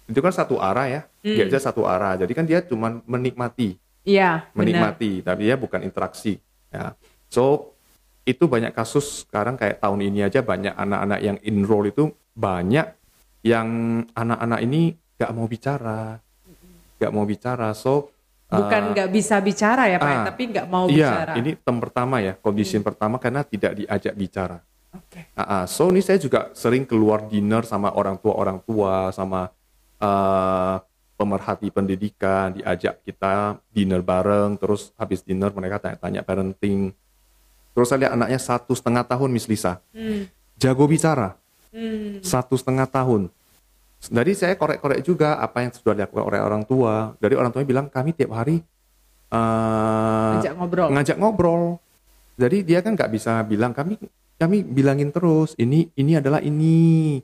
[0.05, 1.01] Itu kan satu arah ya.
[1.23, 1.37] Hmm.
[1.39, 2.19] Gadget satu arah.
[2.19, 3.79] Jadi kan dia cuma menikmati,
[4.53, 4.53] benar.
[4.59, 6.37] menikmati, tapi ya bukan interaksi.
[6.69, 6.99] Ya.
[7.33, 7.73] So
[8.23, 12.87] itu banyak kasus sekarang kayak tahun ini aja banyak anak-anak yang enroll itu banyak
[13.43, 13.69] yang
[14.15, 16.23] anak-anak ini gak mau bicara,
[17.03, 17.75] gak mau bicara.
[17.75, 18.12] So
[18.53, 21.33] Bukan nggak bisa bicara ya Pak, ah, tapi nggak mau iya, bicara.
[21.41, 24.61] ini term pertama ya, kondisi pertama karena tidak diajak bicara.
[24.93, 25.33] Oke.
[25.33, 25.65] Ah, ah.
[25.65, 29.49] so ini saya juga sering keluar dinner sama orang tua orang tua sama
[29.97, 30.77] eh,
[31.17, 36.91] pemerhati pendidikan diajak kita dinner bareng terus habis dinner mereka tanya-tanya parenting
[37.73, 40.27] terus saya lihat anaknya satu setengah tahun Miss Lisa Hmm.
[40.59, 41.39] jago bicara
[41.71, 42.19] Hmm.
[42.21, 43.31] satu setengah tahun
[44.11, 47.87] jadi saya korek-korek juga apa yang sudah dilakukan oleh orang tua dari orang tuanya bilang
[47.87, 48.59] kami tiap hari
[49.31, 50.89] eh, Ajak ngobrol.
[50.91, 51.63] ngajak ngobrol.
[52.35, 54.01] Jadi dia kan nggak bisa bilang kami
[54.41, 57.21] kami bilangin terus ini ini adalah ini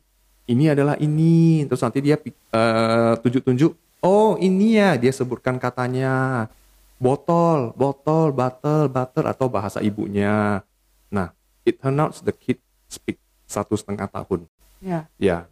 [0.47, 3.73] ini adalah ini terus nanti dia eh, tunjuk-tunjuk
[4.05, 6.47] oh ini ya dia sebutkan katanya
[7.01, 10.63] botol botol bottle butter atau bahasa ibunya
[11.09, 11.33] Nah,
[11.65, 13.17] it turn out the kid speak
[13.49, 14.45] satu setengah tahun.
[14.85, 15.09] Ya.
[15.17, 15.49] Ya,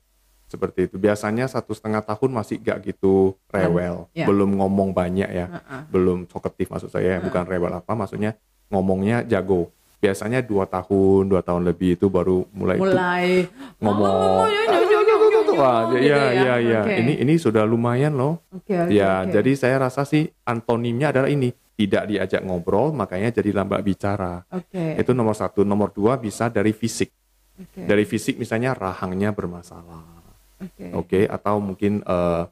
[0.56, 0.96] seperti itu.
[0.96, 4.24] Biasanya satu setengah tahun masih gak gitu rewel, Ya.
[4.24, 5.80] belum ngomong banyak ya, Heeh.
[5.92, 8.34] belum talkative maksud saya, bukan rewel apa, maksudnya
[8.72, 9.68] ngomongnya jago.
[9.96, 13.26] Biasanya dua tahun, dua tahun lebih itu baru mulai, itu Mulai
[13.80, 14.12] ngomong.
[14.12, 15.16] Oh, ya, ya, ya, ya, ya, ya,
[15.56, 16.80] Wah, gitu ya, ya, ya.
[16.84, 16.94] Oke.
[17.00, 18.44] Ini ini sudah lumayan loh.
[18.52, 19.32] Oke, oke, Ya, oke.
[19.32, 24.44] jadi saya rasa sih antonimnya adalah ini tidak diajak ngobrol, makanya jadi lambat bicara.
[24.52, 25.00] Oke.
[25.00, 25.64] Itu nomor satu.
[25.64, 27.08] Nomor dua bisa dari fisik.
[27.56, 27.88] Oke.
[27.88, 30.15] Dari fisik misalnya rahangnya bermasalah,
[30.56, 30.84] Oke.
[30.92, 32.42] oke, atau mungkin eh,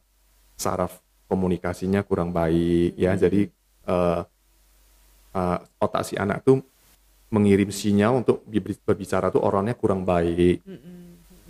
[0.55, 3.17] saraf komunikasinya kurang baik, ya.
[3.19, 3.51] Jadi
[3.89, 4.21] eh,
[5.35, 6.63] eh, otak si anak tuh
[7.35, 10.63] mengirim sinyal untuk bi- berbicara tuh orangnya kurang baik.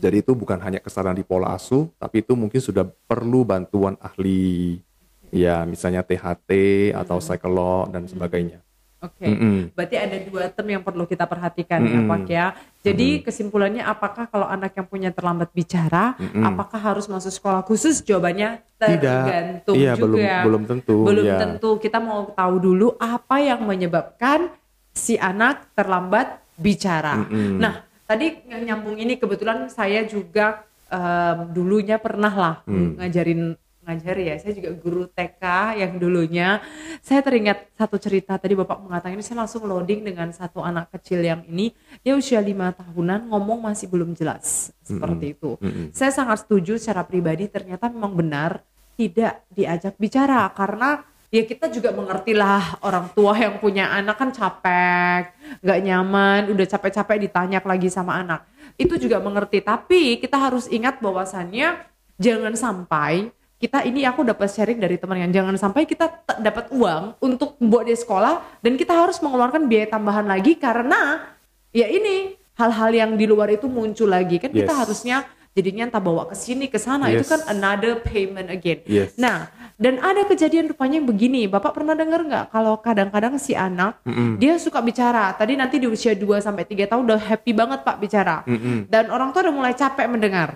[0.01, 4.81] Jadi itu bukan hanya kesalahan di pola asuh, tapi itu mungkin sudah perlu bantuan ahli.
[5.29, 6.51] Ya, misalnya THT
[6.97, 8.64] atau psikolog dan sebagainya.
[9.05, 9.29] Oke.
[9.29, 9.57] Mm-mm.
[9.77, 12.09] Berarti ada dua term yang perlu kita perhatikan ya, Mm-mm.
[12.09, 12.47] Pak ya.
[12.81, 18.01] Jadi kesimpulannya apakah kalau anak yang punya terlambat bicara, apakah harus masuk sekolah khusus?
[18.01, 20.37] Jawabannya tergantung Iya, belum juga.
[20.45, 20.97] belum tentu.
[21.05, 21.37] Belum ya.
[21.37, 21.71] tentu.
[21.77, 24.49] Kita mau tahu dulu apa yang menyebabkan
[24.97, 27.29] si anak terlambat bicara.
[27.29, 27.61] Mm-mm.
[27.61, 32.95] Nah, tadi yang nyambung ini kebetulan saya juga em, dulunya pernah lah Hmm.
[33.01, 34.35] ngajarin ngajar ya.
[34.41, 35.45] Saya juga guru TK
[35.79, 36.65] yang dulunya.
[37.05, 41.21] Saya teringat satu cerita tadi Bapak mengatakan ini saya langsung loading dengan satu anak kecil
[41.21, 45.61] yang ini dia usia lima tahunan ngomong masih belum jelas seperti itu.
[45.61, 45.93] Mm-mm.
[45.93, 51.03] Saya sangat setuju secara pribadi ternyata memang benar tidak diajak bicara karena
[51.35, 55.35] ya kita juga mengertilah orang tua yang punya anak kan capek,
[55.67, 58.47] nggak nyaman, udah capek-capek ditanya lagi sama anak.
[58.79, 61.83] Itu juga mengerti, tapi kita harus ingat bahwasannya
[62.23, 63.35] jangan sampai
[63.65, 66.05] kita ini aku dapat sharing dari teman yang jangan sampai kita
[66.37, 71.25] dapat uang untuk membuat dia sekolah dan kita harus mengeluarkan biaya tambahan lagi karena
[71.73, 74.81] ya ini hal-hal yang di luar itu muncul lagi kan kita Yes.
[74.85, 75.17] harusnya
[75.57, 77.33] jadinya entah bawa ke sini ke sana itu Yes.
[77.33, 78.85] kan another payment again.
[78.85, 79.17] Yes.
[79.17, 81.51] Nah, dan ada kejadian rupanya yang begini.
[81.51, 84.39] Bapak pernah dengar nggak kalau kadang-kadang si anak Mm-mm.
[84.39, 85.35] dia suka bicara.
[85.35, 88.47] Tadi nanti di usia 2 sampai 3 tahun udah happy banget Pak bicara.
[88.47, 88.87] Mm-mm.
[88.87, 90.55] Dan orang tua udah mulai capek mendengar.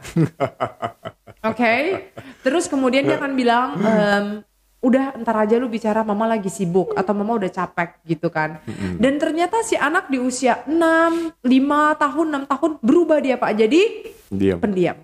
[1.50, 1.74] Oke.
[2.42, 4.26] Terus kemudian dia akan bilang em,
[4.78, 8.62] udah entar aja lu bicara mama lagi sibuk atau mama udah capek gitu kan.
[8.98, 13.52] Dan ternyata si anak di usia 6, 5 tahun, 6 tahun berubah dia Pak.
[13.58, 13.82] Jadi
[14.30, 14.58] Diam.
[14.62, 14.98] pendiam.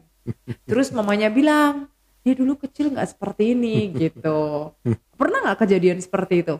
[0.64, 1.90] Terus mamanya bilang,
[2.24, 4.72] dia dulu kecil nggak seperti ini gitu.
[5.14, 6.56] Pernah nggak kejadian seperti itu?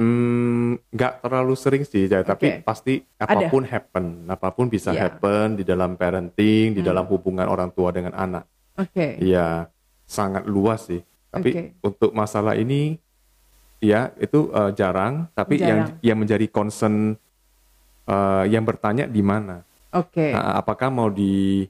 [0.00, 2.64] Hmm, nggak terlalu sering sih, ya, tapi Oke.
[2.64, 5.06] pasti apa pun happen, apa pun bisa Iya.
[5.06, 8.48] happen di dalam parenting, di dalam hubungan orang tua dengan anak.
[8.80, 9.20] Oke.
[9.20, 9.68] Iya,
[10.08, 11.04] sangat luas sih.
[11.28, 11.62] Tapi Oke.
[11.84, 12.96] untuk masalah ini,
[13.78, 15.28] ya itu eh, jarang.
[15.36, 16.00] Tapi yang Jarang.
[16.00, 17.14] yang menjadi concern
[18.08, 19.60] eh, yang bertanya di mana?
[19.92, 20.32] Oke.
[20.32, 21.68] Nah, apakah mau di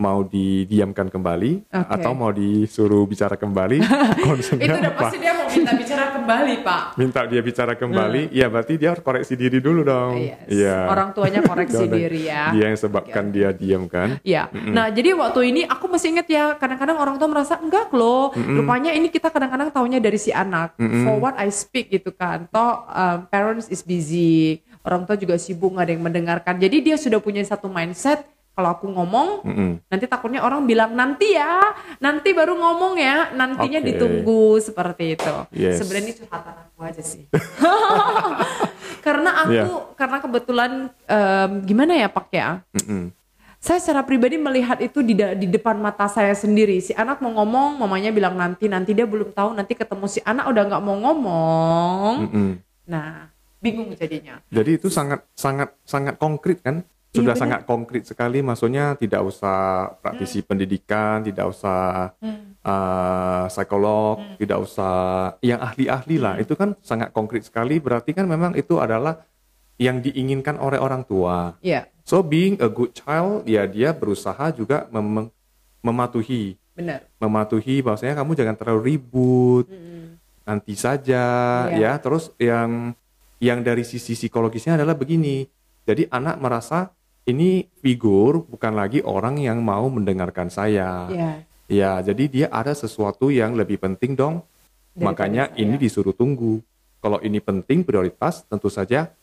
[0.00, 1.92] mau didiamkan kembali Oke.
[1.92, 3.78] atau mau disuruh bicara kembali?
[4.40, 5.12] Itu udah apa?
[5.12, 6.82] pasti dia mau minta bicara kembali, Pak.
[6.96, 10.16] Minta dia bicara kembali, ya berarti dia harus koreksi diri dulu dong.
[10.16, 10.48] Yes.
[10.48, 10.78] Iya.
[10.88, 12.56] Orang tuanya koreksi diri ya.
[12.56, 14.16] Dia yang sebabkan dia diam kan?
[14.24, 18.32] Ya, nah jadi waktu ini aku masih ingat ya kadang-kadang orang tua merasa enggak loh,
[18.32, 20.80] rupanya ini kita kadang-kadang taunya dari si anak.
[20.80, 25.76] For what I speak gitu kan, toh um, parents is busy, orang tua juga sibuk
[25.76, 26.54] nggak ada yang mendengarkan.
[26.56, 29.70] Jadi dia sudah punya satu mindset kalau aku ngomong Mm-mm.
[29.88, 33.88] nanti takutnya orang bilang nanti ya, nanti baru ngomong ya, nantinya Oke.
[33.88, 35.34] ditunggu seperti itu.
[35.54, 35.80] Yes.
[35.80, 37.24] Sebenarnya ini curhatan aku aja sih.
[39.06, 39.64] karena aku Iya.
[39.96, 40.70] karena kebetulan
[41.08, 42.60] em, gimana ya Pak ya?
[42.76, 43.14] Mm-mm.
[43.60, 46.80] Saya secara pribadi melihat itu di, di depan mata saya sendiri.
[46.80, 50.48] Si anak mau ngomong, mamanya bilang nanti, nanti dia belum tahu, nanti ketemu si anak
[50.48, 52.14] udah nggak mau ngomong.
[52.24, 52.50] Mm-mm.
[52.88, 53.28] Nah,
[53.60, 54.40] bingung jadinya.
[54.48, 56.88] Jadi itu sangat sangat sangat konkret kan?
[57.10, 57.42] Sudah Iya, benar.
[57.42, 58.38] sangat konkret sekali.
[58.38, 59.58] Maksudnya tidak usah
[59.98, 62.14] praktisi pendidikan, tidak usah
[62.62, 64.94] uh, psikolog, tidak usah
[65.40, 66.34] yang ahli-ahli lah.
[66.38, 67.82] Itu kan sangat konkret sekali.
[67.82, 69.26] Berarti kan memang itu adalah
[69.74, 71.58] yang diinginkan oleh orang tua.
[71.58, 75.30] Iya, So being a good child, ya dia berusaha juga mem-
[75.80, 77.06] mematuhi, benar.
[77.16, 79.66] mematuhi bahwasanya kamu jangan terlalu ribut,
[80.42, 81.24] nanti saja,
[81.70, 81.74] Iya.
[81.74, 81.92] ya.
[81.98, 82.92] Terus yang
[83.38, 85.46] yang dari sisi psikologisnya adalah begini.
[85.82, 86.92] Jadi anak merasa
[87.30, 91.06] ini figur bukan lagi orang yang mau mendengarkan saya.
[91.08, 91.30] Iya,
[91.70, 94.42] Ya, jadi dia ada sesuatu yang lebih penting dong.
[94.90, 95.62] Daripada Makanya saya.
[95.62, 96.58] ini disuruh tunggu.
[96.98, 99.14] Kalau ini penting prioritas, tentu saja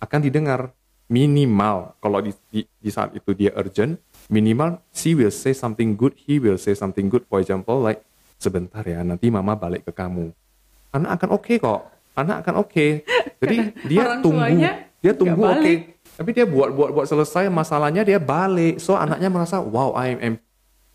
[0.00, 0.72] akan didengar
[1.06, 1.92] minimal.
[2.00, 4.00] Kalau di, di, di saat itu dia urgent,
[4.32, 7.28] minimal she will say something good, he will say something good.
[7.28, 8.00] For example, like
[8.40, 10.32] sebentar ya, nanti mama balik ke kamu.
[10.88, 11.80] Anak akan oke kok.
[12.16, 12.86] Anak akan oke.
[13.44, 13.56] Jadi
[13.92, 14.56] dia Orang tunggu,
[15.04, 15.52] dia tunggu oke.
[15.52, 15.80] balik.
[16.14, 18.78] Tapi dia buat buat buat selesai masalahnya dia balik.
[18.78, 20.34] So anaknya merasa wow I am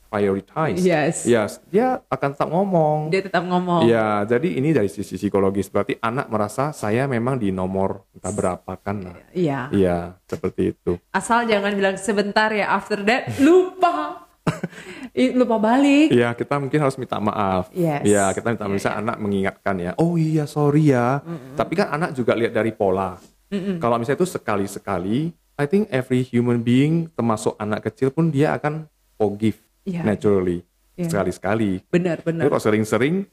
[0.10, 0.82] prioritized.
[0.82, 1.24] Yes.
[1.24, 3.14] Yes, dia akan tetap ngomong.
[3.14, 3.86] Dia tetap ngomong.
[3.86, 8.72] Ya, jadi ini dari sisi psikologis berarti anak merasa saya memang di nomor entah berapa
[8.82, 9.16] kan lah.
[9.32, 9.70] Iya.
[9.70, 10.98] Iya, seperti itu.
[11.14, 14.26] Asal jangan bilang sebentar ya after that lupa.
[15.38, 16.10] Lupa balik.
[16.10, 17.70] Iya, kita mungkin harus minta maaf.
[17.70, 18.02] Yes.
[18.02, 18.98] Iya, kita minta Iya, bisa iya.
[18.98, 19.92] anak mengingatkan ya.
[20.02, 21.22] Oh iya, sorry ya.
[21.54, 23.14] Tapi kan anak juga lihat dari pola.
[23.52, 25.18] Kalau misalnya itu sekali-sekali,
[25.56, 28.86] I think every human being, termasuk anak kecil pun dia akan
[29.18, 30.06] forgive Iya.
[30.06, 30.62] naturally.
[30.94, 31.10] Iya.
[31.10, 31.82] Sekali-sekali.
[31.90, 32.44] Benar, Tapi benar.
[32.48, 33.26] kalau sering-sering,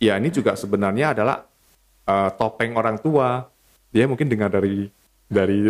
[0.00, 1.44] ya ini juga sebenarnya adalah
[2.06, 3.44] uh, topeng orang tua.
[3.90, 4.88] Dia mungkin dengar dari
[5.26, 5.68] dari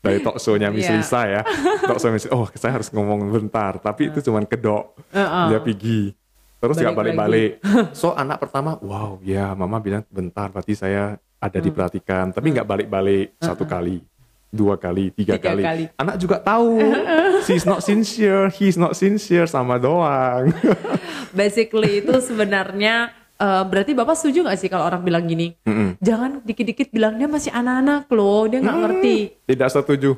[0.00, 0.96] dari talk show-nya Miss Iya.
[0.96, 1.42] Lisa ya.
[1.88, 4.94] Talk show Miss, oh saya harus ngomong bentar, tapi itu cuma kedok.
[5.10, 5.46] Heeh.
[5.50, 6.14] Dia pergi.
[6.56, 7.52] Terus nggak Balik balik-balik.
[8.00, 11.64] So anak pertama, wow ya mama bilang bentar, berarti saya ada Hmm.
[11.64, 12.24] diperhatikan.
[12.30, 14.00] Tapi nggak balik-balik satu kali,
[14.48, 15.62] dua kali, tiga, Tiga kali.
[15.62, 15.84] kali.
[15.94, 16.80] Anak juga tahu,
[17.44, 20.50] she's not sincere, he's not sincere, sama doang.
[21.32, 25.52] Basically itu sebenarnya eh, berarti Bapak setuju nggak sih kalau orang bilang gini?
[25.62, 26.00] Mm-mm.
[26.00, 29.16] Jangan dikit-dikit bilang dia masih anak-anak loh, dia nggak ngerti.
[29.44, 30.10] Tidak setuju.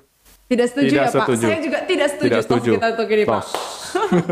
[0.49, 1.17] Tidak setuju Tidak ya Pak?
[1.21, 1.45] setuju.
[1.45, 2.25] Saya juga tidak setuju.
[2.25, 2.71] Tidak setuju.
[2.73, 3.45] kita untuk ini Pak.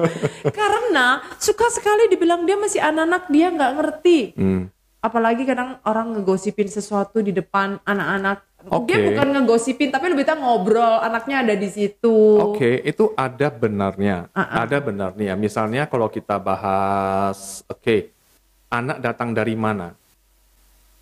[0.53, 4.19] Karena suka sekali dibilang dia masih anak-anak, dia nggak ngerti.
[4.33, 4.63] Hmm.
[5.05, 8.43] Apalagi kadang orang ngegosipin sesuatu di depan anak-anak.
[8.67, 9.15] Dia Oke.
[9.15, 10.99] bukan ngegosipin, tapi lebih tak ngobrol.
[10.99, 12.43] Anaknya ada di situ.
[12.43, 14.27] Oke, itu ada benarnya.
[14.35, 14.57] Uh-uh.
[14.67, 15.39] Ada benarnya.
[15.39, 18.11] Misalnya kalau kita bahas, oke,
[18.67, 19.95] anak datang dari mana?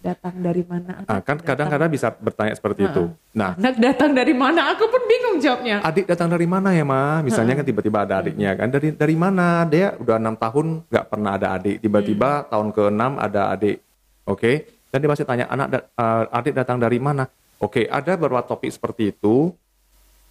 [0.04, 1.00] Datang dari mana?
[1.00, 3.08] Anak Ah, kan kadang-kadang bisa bertanya seperti itu.
[3.32, 4.68] Nah, Anak datang dari mana?
[4.70, 5.80] Aku pun bingung jawabnya.
[5.80, 7.24] adik datang dari mana ya ma?
[7.24, 9.64] Misalnya kan tiba-tiba ada adiknya kan dari dari mana?
[9.64, 11.80] Dia udah enam tahun nggak pernah ada adik.
[11.80, 13.80] Tiba-tiba tahun ke-6 ada adik.
[14.24, 14.52] Oke,
[14.88, 17.24] dan dia pasti tanya anak da- eh, adik datang dari mana?
[17.56, 19.56] Oke, ada beberapa topik seperti itu.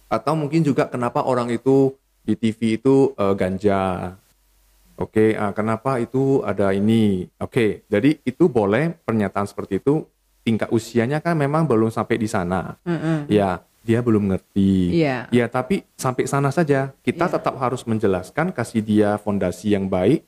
[0.06, 1.90] Atau mungkin juga kenapa orang itu
[2.22, 4.14] di TV itu eh, ganja.
[4.94, 7.26] Oke, ah, kenapa itu ada ini?
[7.42, 10.06] Oke, jadi itu boleh pernyataan seperti itu.
[10.46, 12.78] Tingkat usianya kan memang belum sampai di sana.
[12.86, 13.26] Mm-mm.
[13.26, 14.94] Ya, dia belum ngerti.
[14.94, 15.26] Iya.
[15.34, 16.94] Ya, tapi sampai sana saja.
[17.02, 17.34] Kita Iya.
[17.40, 20.22] tetap harus menjelaskan, kasih dia fondasi yang baik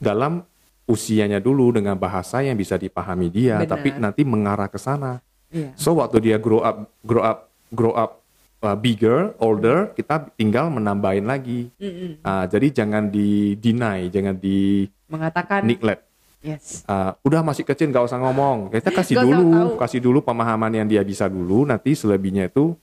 [0.00, 0.46] dalam
[0.86, 3.68] usianya dulu dengan bahasa yang bisa dipahami dia, Benar.
[3.68, 5.20] tapi nanti mengarah ke sana.
[5.50, 5.74] Iya.
[5.76, 8.22] So waktu dia grow up, grow up, grow up
[8.62, 11.68] uh, bigger, older, kita tinggal menambahin lagi.
[11.76, 12.20] Mm-mm.
[12.20, 16.02] Ah, jadi jangan di deny, jangan di Mengatakan neglect.
[16.42, 16.82] yes.
[16.86, 18.70] Ah, udah masih kecil nggak usah ngomong.
[18.70, 19.70] Kita kasih dulu, tahu.
[19.78, 21.62] kasih dulu pemahaman yang dia bisa dulu.
[21.66, 22.74] Nanti selebihnya itu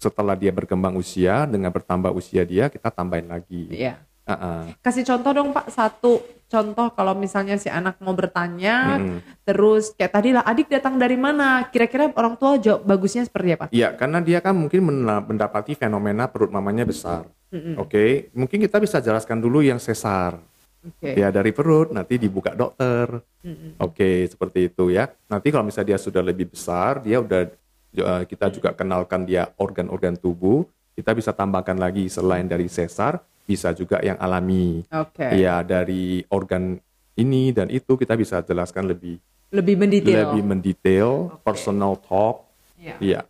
[0.00, 3.68] setelah dia berkembang usia dengan bertambah usia dia kita tambahin lagi.
[3.68, 4.00] Iya.
[4.30, 4.62] Ah, ah.
[4.78, 9.18] Kasih contoh dong Pak satu contoh kalau misalnya si anak mau bertanya Mm-mm.
[9.46, 13.66] terus kayak tadi lah adik datang dari mana kira-kira orang tua jawab bagusnya seperti apa?
[13.74, 14.86] Iya, karena dia kan mungkin
[15.26, 17.26] mendapati fenomena perut mamanya besar.
[17.50, 17.82] Mm-mm.
[17.82, 20.38] Oke, mungkin kita bisa jelaskan dulu yang sesar.
[20.80, 21.12] Oke.
[21.18, 23.20] Ya dari perut nanti dibuka dokter.
[23.42, 23.82] Mm-mm.
[23.82, 25.10] Oke, seperti itu ya.
[25.26, 27.50] Nanti kalau misalnya dia sudah lebih besar, dia udah
[27.94, 30.64] eh, kita juga kenalkan dia organ-organ tubuh.
[30.96, 33.16] Kita bisa tambahkan lagi selain dari sesar,
[33.50, 34.86] bisa juga yang alami.
[34.94, 35.26] Oke.
[35.34, 36.78] Ya dari organ
[37.18, 39.18] ini dan itu kita bisa jelaskan lebih
[39.50, 40.30] Lebih mendetail.
[40.30, 41.42] lebih mendetail, Oke.
[41.42, 42.46] personal talk.
[42.78, 42.94] Iya.
[43.02, 43.20] Iya.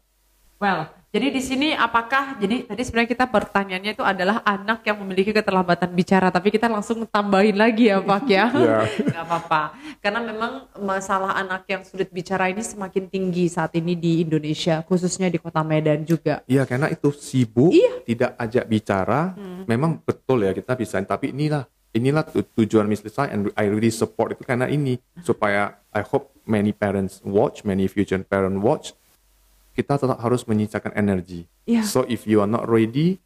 [0.60, 5.34] Well, jadi di sini apakah jadi tadi sebenarnya kita pertanyaannya itu adalah anak yang memiliki
[5.34, 8.46] keterlambatan bicara, tapi kita langsung tambahin lagi ya Pak ya.
[9.10, 9.62] Nggak apa-apa.
[9.98, 15.26] Karena memang masalah anak yang sulit bicara ini semakin tinggi saat ini di Indonesia, khususnya
[15.26, 16.46] di Kota Medan juga.
[16.46, 18.06] Iya, karena itu sibuk, Iya.
[18.06, 19.34] tidak ajak bicara.
[19.34, 19.66] Hmm.
[19.66, 23.90] Memang betul ya kita bisa, tapi inilah inilah tu- tujuan Miss Lisa and I really
[23.90, 28.94] support itu karena ini supaya I hope many parents watch, many future parent watch.
[29.80, 31.48] Kita tetap harus menyisakan energi.
[31.64, 31.88] Iya.
[31.88, 33.16] So if you are not ready,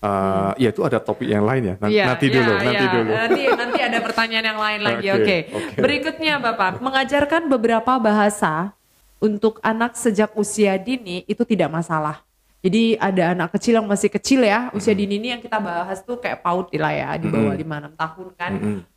[0.00, 1.74] uh, ya itu ada topik yang lain ya.
[1.84, 2.64] Iya, nanti iya, dulu, iya.
[2.64, 3.12] nanti dulu.
[3.12, 5.06] Nanti, nanti ada pertanyaan yang lain lagi.
[5.12, 5.36] Oke, Oke.
[5.52, 5.80] oke.
[5.84, 8.72] Berikutnya Bapak, mengajarkan beberapa bahasa
[9.20, 12.24] untuk anak sejak usia dini itu tidak masalah.
[12.62, 16.16] Jadi ada anak kecil yang masih kecil ya, usia dini ini yang kita bahas tuh
[16.16, 18.52] kayak PAUD lah ya, di bawah 5-6 tahun kan.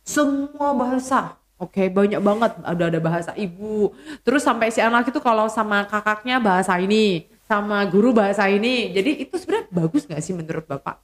[0.06, 1.34] Semua bahasa.
[1.56, 2.52] Oke, banyak banget.
[2.60, 3.96] Ada ada bahasa ibu.
[4.20, 8.92] Terus sampai si anak itu kalau sama kakaknya bahasa ini, sama guru bahasa ini.
[8.92, 11.00] Jadi itu sebenarnya bagus nggak sih menurut Bapak?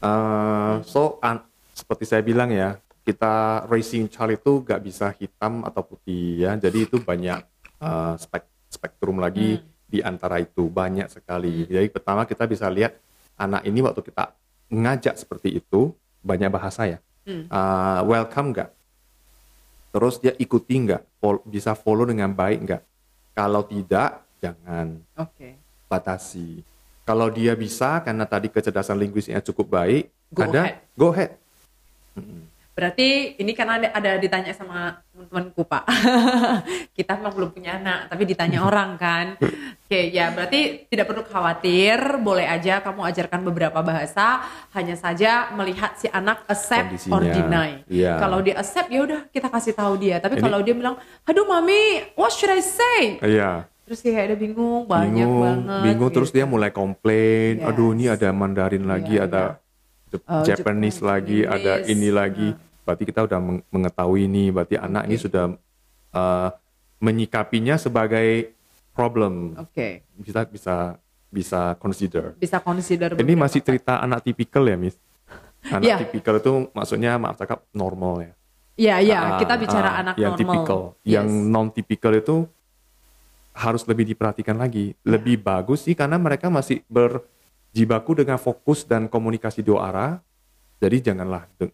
[0.00, 1.44] Uh, so an-
[1.74, 6.54] seperti saya bilang ya, kita racing child itu gak bisa hitam atau putih ya.
[6.54, 7.42] Jadi itu banyak
[7.82, 9.58] uh, spek spektrum lagi
[9.90, 11.66] di antara itu banyak sekali.
[11.66, 12.94] Jadi pertama kita bisa lihat
[13.34, 14.30] anak ini waktu kita
[14.70, 15.90] ngajak seperti itu
[16.22, 16.98] banyak bahasa ya.
[17.26, 17.50] Hmm.
[17.50, 18.70] Uh, welcome nggak?
[19.90, 21.02] Terus dia ikuti nggak?
[21.18, 22.82] Fol- bisa follow dengan baik nggak?
[23.34, 24.98] Kalau tidak, jangan.
[25.18, 25.58] Oke.
[25.90, 26.62] batasi.
[27.02, 30.76] Kalau dia bisa karena tadi kecerdasan linguistiknya cukup baik, Go ada ahead.
[30.94, 31.34] go ahead.
[32.70, 35.84] Berarti ini karena ada, ada ditanya sama teman-temanku Pak.
[36.96, 39.26] Kita memang belum punya anak, tapi ditanya orang kan.
[39.90, 44.38] Oke, ya berarti tidak perlu khawatir, boleh aja kamu ajarkan beberapa bahasa,
[44.70, 47.70] hanya saja melihat si anak accept or Kondisinya, deny.
[47.90, 48.14] iya.
[48.22, 50.22] Kalau dia accept ya udah kita kasih tahu dia.
[50.22, 50.94] Tapi Ini- kalau dia bilang,
[51.26, 53.66] "Aduh mami, what should I say?" Iya.
[53.82, 55.82] Terus kayak ada bingung, banyak bingung, banget.
[55.82, 56.38] bingung terus gitu.
[56.38, 57.58] dia mulai komplain.
[57.58, 57.66] Yes.
[57.66, 59.42] Aduh, ini ada Mandarin lagi, Iya, ada
[60.20, 61.92] Oh, Japanese Jepang, lagi, ada Inggris.
[61.92, 62.48] ini lagi.
[62.82, 65.54] Berarti kita udah meng- mengetahui ini, berarti anak ini sudah
[66.10, 66.48] uh,
[66.98, 68.50] menyikapinya sebagai
[68.90, 69.54] problem.
[69.56, 70.76] Oke, Bisa bisa
[71.30, 72.34] bisa consider.
[72.34, 73.14] bisa consider.
[73.14, 74.98] Ini masih cerita anak tipikal ya, Miss?
[75.70, 75.96] Anak Iya.
[76.02, 78.32] tipikal itu maksudnya maaf cakap normal ya.
[78.74, 80.40] Iya, iya, Ah, kita bicara ah, anak yang normal.
[80.42, 80.80] tipikal.
[81.00, 81.12] Yes.
[81.14, 82.36] Yang non tipikal itu
[83.52, 84.96] harus lebih diperhatikan lagi.
[85.04, 86.80] Lebih bagus sih karena mereka masih
[87.70, 90.12] berjibaku dengan fokus dan komunikasi dua arah.
[90.82, 91.70] Jadi janganlah eh,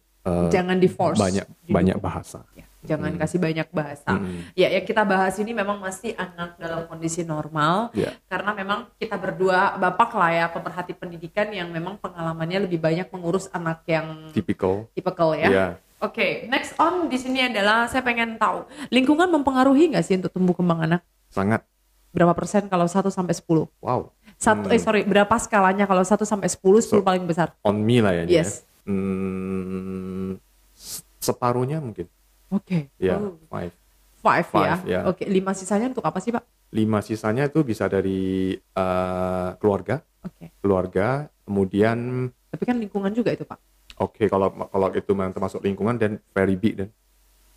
[0.53, 1.17] Jangan di-force.
[1.17, 1.73] banyak Didukung.
[1.73, 2.43] banyak bahasa.
[2.53, 4.13] Ya, jangan kasih banyak bahasa.
[4.19, 4.45] Hmm.
[4.53, 7.95] Ya, yang kita bahas ini memang masih anak dalam kondisi normal.
[7.97, 8.13] Ya.
[8.29, 13.49] Karena memang kita berdua bapak lah ya pemerhati pendidikan yang memang pengalamannya lebih banyak mengurus
[13.55, 14.91] anak yang Tipikal.
[14.93, 15.49] tipikal ya.
[15.49, 15.67] Iya.
[15.97, 20.53] Oke, next on di sini adalah saya pengen tahu lingkungan mempengaruhi nggak sih untuk tumbuh
[20.53, 21.01] kembang anak?
[21.33, 21.65] Sangat
[22.13, 23.69] Berapa persen kalau 1 sampai 10?
[23.81, 24.09] wow.
[24.37, 24.75] Satu Hmm.
[24.75, 26.79] eh sorry, berapa skalanya kalau 1 sampai 10?
[26.79, 27.57] 10 So- paling besar.
[27.63, 28.23] On me lah ya.
[28.23, 28.63] ini Yes.
[28.85, 28.87] Ya.
[28.87, 30.31] Hmm,
[30.71, 32.07] se- separuhnya mungkin.
[32.49, 32.93] Oke.
[32.97, 33.73] Ya, Oh, five.
[34.21, 34.85] five, Five, ya.
[34.87, 35.01] ya.
[35.07, 36.45] Oke, lima sisanya untuk apa sih, Pak?
[36.71, 40.53] Lima sisanya itu bisa dari eh, keluarga, Oke.
[40.61, 43.59] keluarga, kemudian Tapi kan lingkungan juga itu, Pak.
[43.99, 46.89] Oke, kalau kalau itu memang termasuk lingkungan dan very big dan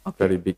[0.04, 0.18] Oke.
[0.18, 0.58] very big.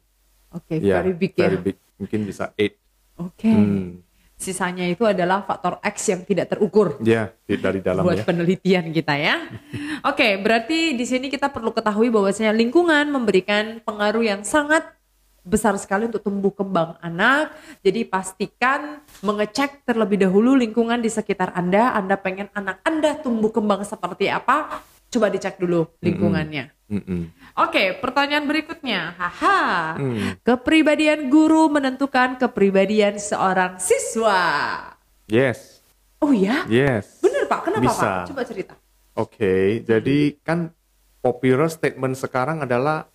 [0.52, 1.48] Oke, Ya, very big ya.
[1.48, 1.78] very big.
[1.98, 2.78] Mungkin bisa eight.
[3.18, 3.48] Oke.
[3.48, 4.04] Hmm.
[4.42, 8.26] Sisanya itu adalah faktor X yang tidak terukur Ya, di- dari dalam buat ya.
[8.26, 9.38] penelitian kita ya.
[10.10, 14.82] Oke, berarti di sini kita perlu ketahui bahwasanya lingkungan memberikan pengaruh yang sangat
[15.42, 17.54] besar sekali untuk tumbuh kembang anak.
[17.82, 21.94] Jadi pastikan mengecek terlebih dahulu lingkungan di sekitar Anda.
[21.94, 24.82] Anda pengen anak Anda tumbuh kembang seperti apa?
[25.12, 26.72] Coba dicek dulu lingkungannya.
[26.88, 27.22] Mm-mm.
[27.60, 29.12] Oke, pertanyaan berikutnya.
[29.20, 30.00] Haha.
[30.00, 30.40] Hmm.
[30.40, 34.40] Kepribadian guru menentukan kepribadian seorang siswa.
[35.28, 35.82] Yes,
[36.22, 36.70] Oh ya?
[36.70, 37.18] yes.
[37.26, 37.98] Bener Pak, kenapa Bisa.
[38.22, 38.30] Pak?
[38.30, 38.74] Coba cerita.
[39.18, 40.70] Oke, jadi kan
[41.20, 43.10] popular statement sekarang adalah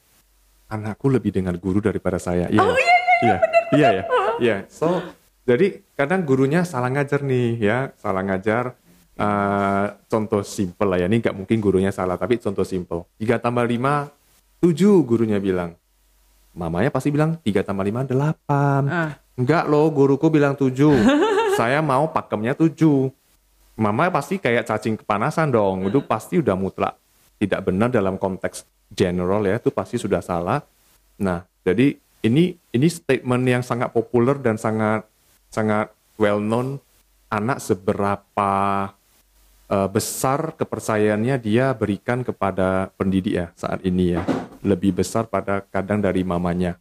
[0.66, 2.50] anakku lebih dengar guru daripada saya.
[2.50, 2.60] Iya.
[2.66, 3.36] Oh, iya, iya,
[3.70, 4.04] iya, ya.
[4.42, 4.56] Iya.
[4.66, 5.06] So,
[5.46, 8.74] jadi kadang gurunya salah ngajar nih ya, salah ngajar.
[9.16, 13.08] Eh, contoh simple lah ya, ini nggak mungkin gurunya salah, tapi contoh simple.
[13.16, 14.12] 3 tambah 5,
[14.60, 15.72] 7 gurunya bilang.
[16.52, 18.84] Mamanya pasti bilang 3 tambah 5, 8.
[18.88, 19.16] Ah.
[19.36, 20.72] Enggak loh, guruku bilang 7.
[21.60, 22.76] Saya mau pakemnya 7.
[23.76, 25.88] Mama pasti kayak cacing kepanasan dong.
[25.88, 26.96] Itu pasti udah mutlak
[27.36, 30.64] tidak benar dalam konteks general ya, itu pasti sudah salah.
[31.20, 35.04] Nah, jadi ini ini statement yang sangat populer dan sangat
[35.52, 36.80] sangat well known
[37.28, 38.52] anak seberapa
[39.70, 44.22] eh, besar kepercayaannya dia berikan kepada pendidik ya saat ini ya.
[44.66, 46.78] Lebih besar pada kadang dari mamanya.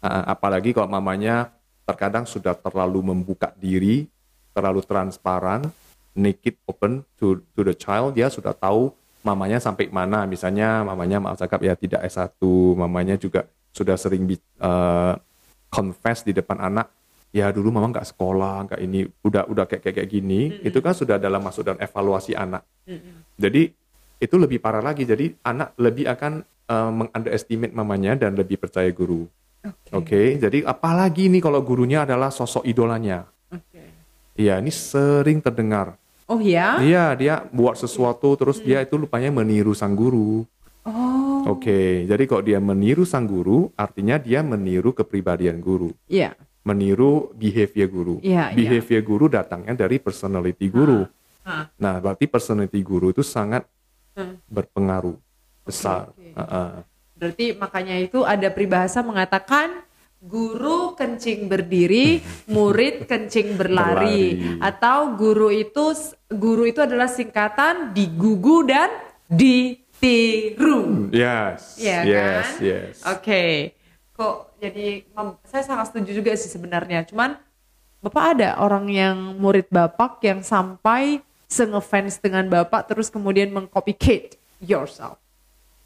[0.00, 1.52] Ah, apalagi kalau mamanya
[1.84, 4.08] terkadang sudah terlalu membuka diri,
[4.56, 5.68] terlalu transparan,
[6.16, 10.24] naked open to to the child, dia sudah tahu mamanya sampai mana.
[10.24, 12.40] Misalnya mamanya maaf cakap ya tidak S1,
[12.78, 13.44] mamanya juga
[13.76, 15.14] sudah sering eh,
[15.70, 16.90] confess di depan anak,
[17.30, 20.94] ya dulu mama nggak sekolah, nggak ini, udah udah kayak kayak, kayak gini, itu kan
[20.94, 22.66] sudah dalam masuk dalam evaluasi anak.
[23.38, 23.70] Jadi
[24.20, 25.08] itu lebih parah lagi.
[25.08, 29.24] Jadi anak lebih akan eh, meng-underestimate mamanya dan lebih percaya guru.
[29.92, 33.28] Oke, jadi apalagi nih kalau gurunya adalah sosok idolanya.
[34.40, 36.00] Iya, ini sering terdengar.
[36.24, 36.80] Oh ya?
[36.80, 40.46] Iya, dia buat sesuatu terus dia itu lupanya meniru sang guru.
[40.86, 41.44] Oh.
[41.58, 46.32] Oke, jadi kalau dia meniru sang guru, artinya dia meniru kepribadian guru, Iya.
[46.60, 48.16] Meniru behavior guru.
[48.20, 48.56] Iya, iya.
[48.56, 51.08] behavior guru datangnya dari personality guru.
[51.40, 51.66] Ah.
[51.80, 53.64] Nah, berarti personality guru itu sangat
[54.10, 54.36] Hmm.
[54.46, 55.16] berpengaruh
[55.62, 56.10] besar.
[56.10, 56.34] oke.
[56.34, 56.82] Uh-uh.
[57.14, 59.86] Berarti makanya itu ada peribahasa mengatakan
[60.20, 62.20] guru kencing berdiri,
[62.54, 64.36] murid kencing berlari.
[64.36, 64.60] Berlari.
[64.60, 65.96] Atau guru itu
[66.28, 68.90] guru itu adalah singkatan digugu dan
[69.30, 71.08] ditiru.
[71.08, 72.60] Yes, Iya yes, kan?
[72.60, 72.94] yes.
[73.06, 73.44] Oke.
[74.20, 75.08] Kok jadi
[75.48, 77.08] saya sangat setuju juga sih sebenarnya.
[77.08, 77.40] Cuman
[78.04, 85.16] Bapak ada orang yang murid Bapak yang sampai sengefans dengan Bapak terus kemudian mengcopycat yourself.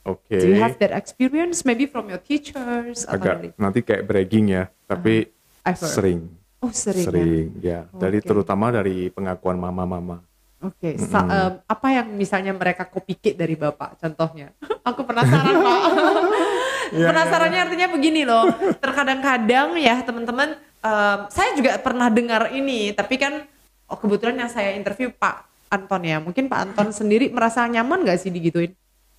[0.03, 0.35] Oke.
[0.35, 4.51] Do you have that experience maybe from your teachers atau dari agak nanti kayak bragging
[4.51, 5.31] ya, tapi
[5.65, 5.79] heard.
[5.79, 6.21] sering.
[6.61, 7.09] Oh sering, ya?
[7.09, 7.81] Sering, ya.
[7.95, 8.29] Dari Oke.
[8.29, 10.21] terutama dari pengakuan mama-mama.
[10.65, 14.01] Oke, sa- em, apa yang misalnya mereka kopikit dari bapak?
[14.01, 14.53] Contohnya,
[14.89, 15.81] aku penasaran pak.
[16.95, 18.47] Iya, Penasarannya artinya begini loh.
[18.85, 23.43] Terkadang-kadang ya teman-teman, em, saya juga pernah dengar ini, tapi kan
[23.91, 25.43] oh, kebetulan yang saya interview Pak
[25.75, 26.23] Anton ya.
[26.23, 28.71] Mungkin Pak Anton sendiri merasa nyaman gak sih digituin?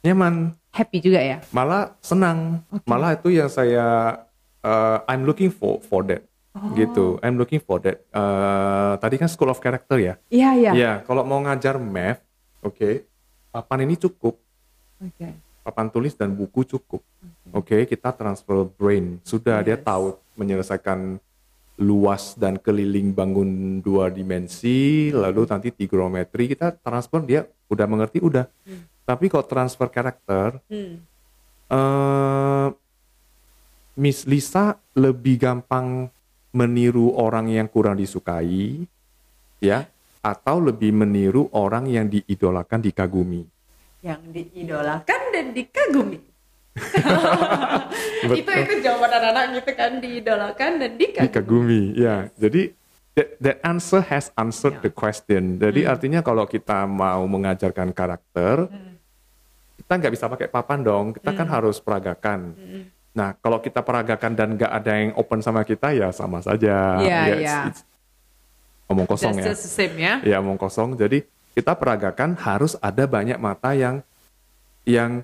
[0.08, 1.44] Nyaman, Happy juga ya.
[1.52, 2.64] malah senang.
[2.88, 4.16] Malah itu yang saya
[4.64, 6.24] uh, I'm looking for for that.
[6.56, 6.72] Oh.
[6.72, 7.20] Gitu.
[7.20, 8.00] I'm looking for that.
[8.16, 10.16] Uh, tadi kan School of Character ya.
[10.32, 10.72] Iya iya.
[10.72, 12.24] Ya, kalau mau ngajar math,
[12.64, 13.04] oke,
[13.52, 14.40] papan ini cukup,
[15.04, 15.28] Oke.
[15.66, 17.02] Papan tulis dan buku cukup.
[17.50, 19.18] Oke, kita transfer brain.
[19.26, 19.82] Sudah dia Yes.
[19.82, 21.18] tahu menyelesaikan
[21.82, 28.46] luas dan keliling bangun dua dimensi, lalu nanti trigonometri kita transfer dia udah mengerti udah.
[29.04, 31.02] Tapi kalau transfer karakter, Hmm.
[31.74, 32.68] eh
[33.96, 36.12] Miss Lisa lebih gampang
[36.52, 38.84] meniru orang yang kurang disukai,
[39.64, 39.88] ya,
[40.20, 43.48] atau lebih meniru orang yang diidolakan, dikagumi.
[44.06, 46.22] Yang diidolakan dan dikagumi.
[48.36, 51.26] Itu itu jawaban anak-anak gitu kan diidolakan dan dikagumi.
[51.26, 52.16] Dikagumi, ya.
[52.36, 52.62] Jadi
[53.16, 54.84] that, that answer has answered Ya.
[54.84, 55.56] the question.
[55.58, 59.00] Jadi artinya kalau kita mau mengajarkan karakter, Hmm.
[59.80, 61.06] kita nggak bisa pakai papan dong.
[61.16, 62.40] Kita kan harus peragakan.
[62.54, 62.84] Hmm.
[63.16, 67.00] Nah, kalau kita peragakan dan nggak ada yang open sama kita, ya sama saja.
[67.00, 67.58] Iya, Ya, iya.
[67.72, 67.82] it's- it's
[68.86, 69.56] omong kosong Just ya.
[69.56, 70.14] the same ya.
[70.22, 71.00] Ya, omong kosong.
[71.00, 71.24] Jadi
[71.56, 74.04] kita peragakan harus ada banyak mata yang
[74.84, 75.24] yang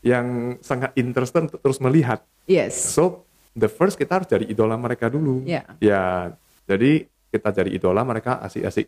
[0.00, 2.22] yang sangat interested untuk terus melihat.
[2.46, 2.78] Yes.
[2.78, 5.42] So the first kita harus jadi idola mereka dulu.
[5.42, 5.66] Ya.
[5.82, 6.30] Ya,
[6.70, 8.86] jadi kita jadi idola mereka asik-asik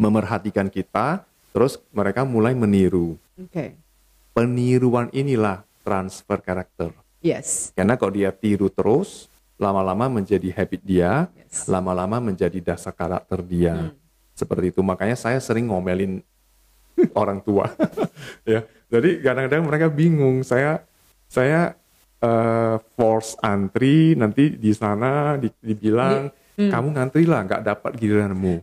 [0.00, 1.22] memerhatikan kita,
[1.52, 3.20] terus mereka mulai meniru.
[3.36, 3.76] Oke.
[4.34, 6.90] Peniruan inilah transfer karakter.
[7.22, 7.70] Yes.
[7.76, 9.30] Karena kalau dia tiru terus,
[9.60, 11.70] lama-lama menjadi habit dia, Yes.
[11.70, 13.92] lama-lama menjadi dasar karakter dia.
[13.92, 14.03] Hmm.
[14.34, 14.82] Seperti itu.
[14.82, 16.20] Makanya saya sering ngomelin
[17.14, 17.70] orang tua.
[18.46, 18.62] ya.
[18.90, 20.42] Jadi kadang-kadang mereka bingung.
[20.42, 20.82] Saya
[21.26, 21.74] saya
[22.18, 26.70] eh, force antri nanti di sana di- dibilang Hmm.
[26.70, 28.62] kamu ngantri lah nggak dapat giliranmu.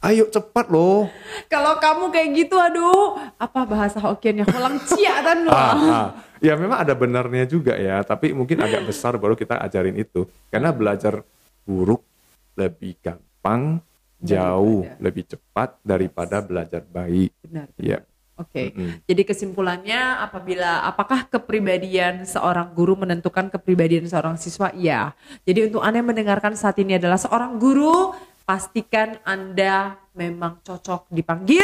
[0.00, 1.08] Ayo cepat loh.
[1.48, 4.48] Kalau kamu kayak gitu, aduh, apa bahasa Hokkien ya?
[4.48, 5.52] Holang cia dan loh.
[5.52, 6.08] Ah, ah.
[6.40, 10.24] Ya memang ada benarnya juga ya, tapi mungkin agak besar baru kita ajarin itu.
[10.48, 11.24] Karena belajar
[11.64, 12.04] buruk
[12.52, 13.80] lebih gampang,
[14.24, 15.04] jauh Daripada.
[15.04, 17.30] lebih cepat daripada belajar baik.
[17.44, 17.68] Benar.
[17.76, 18.00] Ya.
[18.34, 18.74] Oke.
[18.74, 19.04] Mm-mm.
[19.06, 24.74] Jadi kesimpulannya apabila apakah kepribadian seorang guru menentukan kepribadian seorang siswa?
[24.74, 25.14] Iya.
[25.46, 28.10] Jadi untuk Anda yang mendengarkan saat ini adalah seorang guru,
[28.42, 31.62] pastikan Anda memang cocok dipanggil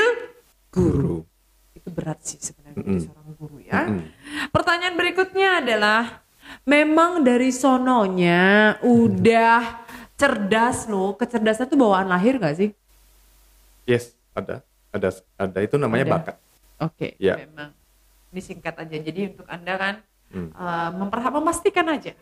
[0.70, 0.94] guru.
[0.94, 1.18] Guru.
[1.74, 2.86] Itu berat sih sebenarnya Mm-mm.
[2.86, 3.80] jadi seorang guru ya.
[3.90, 4.06] Mm-mm.
[4.54, 6.02] Pertanyaan berikutnya adalah
[6.62, 9.89] memang dari sononya udah
[10.20, 11.16] cerdas loh.
[11.16, 12.70] Kecerdasan itu bawaan lahir gak sih?
[13.88, 14.60] Yes, ada,
[14.92, 15.08] ada,
[15.40, 16.12] ada itu namanya Ada.
[16.20, 16.36] bakat.
[16.80, 17.40] Oke, Ya.
[17.40, 17.72] memang.
[18.30, 18.96] Ini singkat aja.
[19.00, 19.94] Jadi untuk Anda kan
[20.30, 20.54] Hmm.
[20.54, 22.14] uh, memperha- memastikan aja.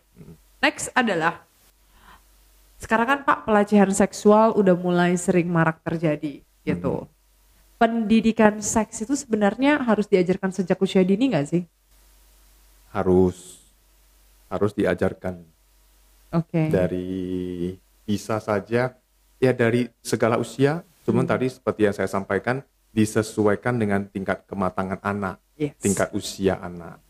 [0.64, 1.44] Next adalah
[2.78, 7.04] sekarang kan Pak pelecehan seksual udah mulai sering marak terjadi gitu.
[7.76, 11.62] Pendidikan seks itu sebenarnya harus diajarkan sejak usia dini nggak sih?
[12.90, 13.60] Harus,
[14.48, 15.44] harus diajarkan
[16.32, 16.72] Oke.
[16.72, 17.76] dari
[18.08, 18.96] bisa saja
[19.36, 20.80] ya dari segala usia.
[21.04, 21.32] Cuman Hmm.
[21.36, 25.76] tadi seperti yang saya sampaikan disesuaikan dengan tingkat kematangan anak, Yes.
[25.76, 27.04] tingkat usia anak.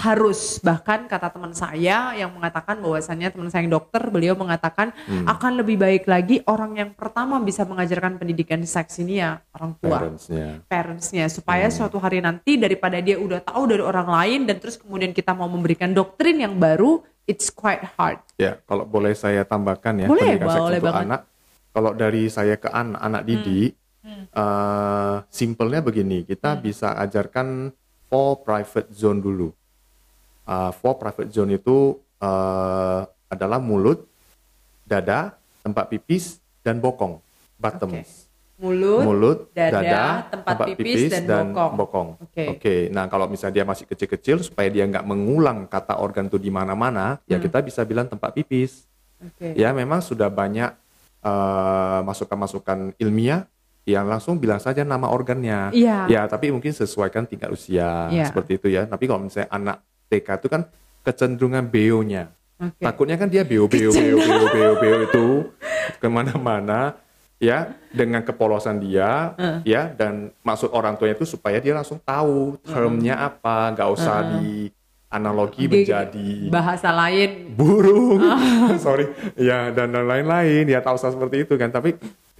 [0.00, 5.28] harus bahkan kata teman saya yang mengatakan bahwasannya teman saya yang dokter beliau mengatakan Hmm.
[5.28, 9.98] akan lebih baik lagi orang yang pertama bisa mengajarkan pendidikan seks ini ya orang tua
[10.00, 10.64] Parentsnya.
[10.64, 15.12] parentsnya supaya suatu hari nanti daripada dia udah tahu dari orang lain dan terus kemudian
[15.12, 20.06] kita mau memberikan doktrin yang baru it's quite hard Ya, kalau boleh saya tambahkan ya
[20.08, 21.06] Boleh, pendidikan seks boleh untuk banget.
[21.08, 21.20] anak.
[21.76, 23.72] Kalau dari saya ke anak anak didik,
[24.32, 27.68] eh, simpelnya begini, kita bisa ajarkan
[28.08, 29.48] four private zone dulu.
[30.46, 34.04] Eh, four private zone itu eh, adalah mulut,
[34.84, 37.20] dada, tempat pipis, dan bokong,
[37.56, 38.25] bottoms.
[38.56, 42.16] Mulut, Mulut, dada, dada, tempat pipis, dan bokong.
[42.24, 42.44] Oke.
[42.56, 46.48] Oke, nah kalau misalnya dia masih kecil-kecil supaya dia nggak mengulang kata organ itu di
[46.48, 48.88] mana-mana, ya kita bisa bilang tempat pipis.
[49.20, 49.52] Oke.
[49.56, 50.72] Ya memang sudah banyak
[51.20, 53.44] eh, masukan-masukan ilmiah
[53.86, 55.70] yang langsung bilang saja nama organnya.
[55.70, 56.10] Iya.
[56.10, 58.26] Ya, tapi mungkin sesuaikan tingkat usia Iya.
[58.32, 58.82] seperti itu ya.
[58.88, 59.76] Tapi kalau misalnya anak
[60.10, 60.62] TK itu kan
[61.06, 62.34] kecenderungan beonya.
[62.58, 62.82] Oke.
[62.82, 65.26] Takutnya kan dia beo beo beo beo beo beo itu
[66.02, 66.98] ke mana-mana
[67.36, 73.20] ya dengan kepolosan dia ya dan maksud orang tuanya itu supaya dia langsung tahu termnya
[73.20, 74.24] apa nggak usah
[75.12, 77.54] analogi G- menjadi bahasa lain.
[77.54, 78.20] burung,
[78.84, 79.06] sorry,
[79.38, 81.70] ya dan dan lain-lain, ya tahu seperti itu kan.
[81.70, 81.94] Tapi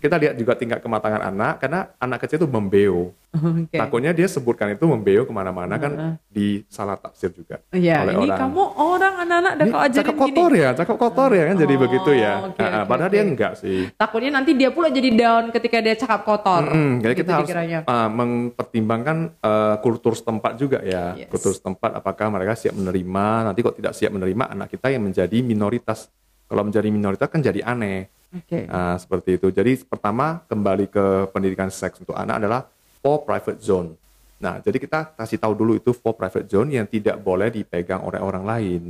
[0.07, 3.11] kita lihat juga tingkat kematangan anak, karena anak kecil itu membeo.
[3.29, 5.93] oke Takutnya dia sebutkan itu membeo ke mana-mana kan
[6.27, 8.41] di salah tafsir juga ya oleh ini orang.
[8.41, 11.75] kamu orang anak-anak udah kau ajarin cakep gini kotor ya, cakep kotor ya kan jadi
[11.75, 12.33] Oh, begitu ya.
[12.47, 13.15] oke, Ah, ah, oke, padahal oke.
[13.15, 13.81] dia enggak sih.
[13.93, 17.49] takutnya nanti dia pula jadi down ketika dia cakap kotor Hmm, jadi Gitu kita harus
[17.49, 17.79] dikiranya.
[17.85, 21.13] ah, mempertimbangkan eh, kultur setempat juga ya.
[21.15, 21.29] Yes.
[21.29, 25.39] Kultur setempat apakah mereka siap menerima, nanti kok tidak siap menerima anak kita yang menjadi
[25.41, 26.09] minoritas.
[26.47, 28.07] Kalau menjadi minoritas kan jadi aneh.
[28.35, 29.49] Oke Ah, seperti itu.
[29.53, 32.67] Jadi pertama kembali ke pendidikan seks untuk anak adalah
[32.99, 33.95] for private zone.
[34.37, 38.21] Nah, jadi kita kasih tahu dulu itu for private zone yang tidak boleh dipegang oleh
[38.21, 38.83] orang lain,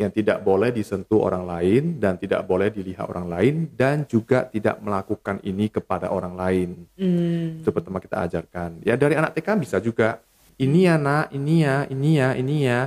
[0.00, 4.78] yang tidak boleh disentuh orang lain dan tidak boleh dilihat orang lain dan juga tidak
[4.80, 6.68] melakukan ini kepada orang lain.
[6.96, 8.80] Hmm, Itu pertama kita ajarkan.
[8.86, 10.22] Ya dari anak TK bisa juga
[10.56, 12.80] ini ya nak, ini ya, ini ya, ini ya.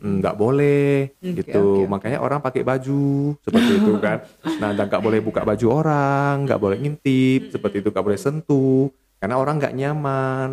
[0.00, 1.90] Nggak boleh Oke, gitu oke.
[1.90, 4.24] makanya orang pakai baju seperti itu kan
[4.62, 8.88] nah dan nggak boleh buka baju orang nggak boleh ngintip seperti itu nggak boleh sentuh
[9.20, 10.50] karena orang nggak nyaman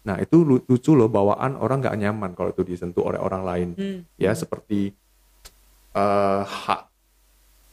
[0.00, 3.68] nah itu lu- lucu loh bawaan orang nggak nyaman kalau itu disentuh oleh orang lain
[3.76, 4.96] hmm, ya seperti
[5.92, 6.90] eh, hak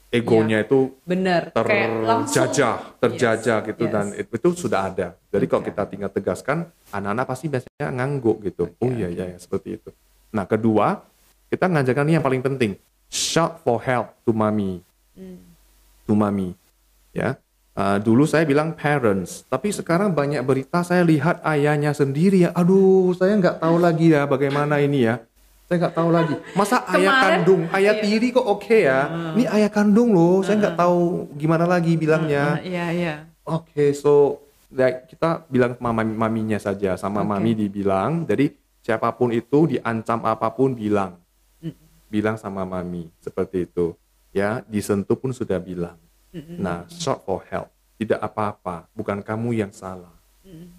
[0.08, 3.92] egonya itu bener kayak langsung terjajah, terjajah Yes, gitu yes.
[3.92, 5.08] dan itu, itu sudah ada.
[5.28, 5.70] Jadi kalau Oke.
[5.72, 6.58] kita tinggal tegaskan,
[6.96, 8.72] anak-anak pasti biasanya ngangguk gitu.
[8.72, 9.16] Oke, oh iya oke.
[9.20, 9.90] iya iya, seperti itu.
[10.30, 11.02] Nah kedua,
[11.48, 12.76] kita ngajarkan ini yang paling penting,
[13.08, 15.40] shout for help to mommy, Hmm.
[16.04, 16.54] to mommy,
[17.12, 17.40] ya.
[17.72, 22.52] Uh, dulu saya bilang parents, tapi sekarang banyak berita saya lihat ayahnya sendiri ya.
[22.52, 25.22] Aduh, saya nggak tahu lagi ya bagaimana ini ya.
[25.70, 26.36] Saya nggak tahu lagi.
[26.56, 28.02] Masa ayah Kemarin- kandung, ayah iya.
[28.02, 29.00] tiri kok oke ya?
[29.38, 30.42] Ini ayah kandung loh.
[30.42, 32.58] Saya nggak tahu gimana lagi bilangnya.
[32.64, 33.16] Iya iya
[33.46, 37.30] Oke, so like, kita bilang mama maminya saja sama Oke.
[37.30, 38.26] mami dibilang.
[38.26, 38.58] Jadi
[38.88, 41.20] siapa pun itu diancam apa pun bilang,
[42.08, 43.92] bilang sama mami seperti itu.
[44.32, 46.00] Ya, disentuh pun sudah bilang.
[46.56, 47.68] Nah, short for help,
[48.00, 50.14] tidak apa-apa, bukan kamu yang salah,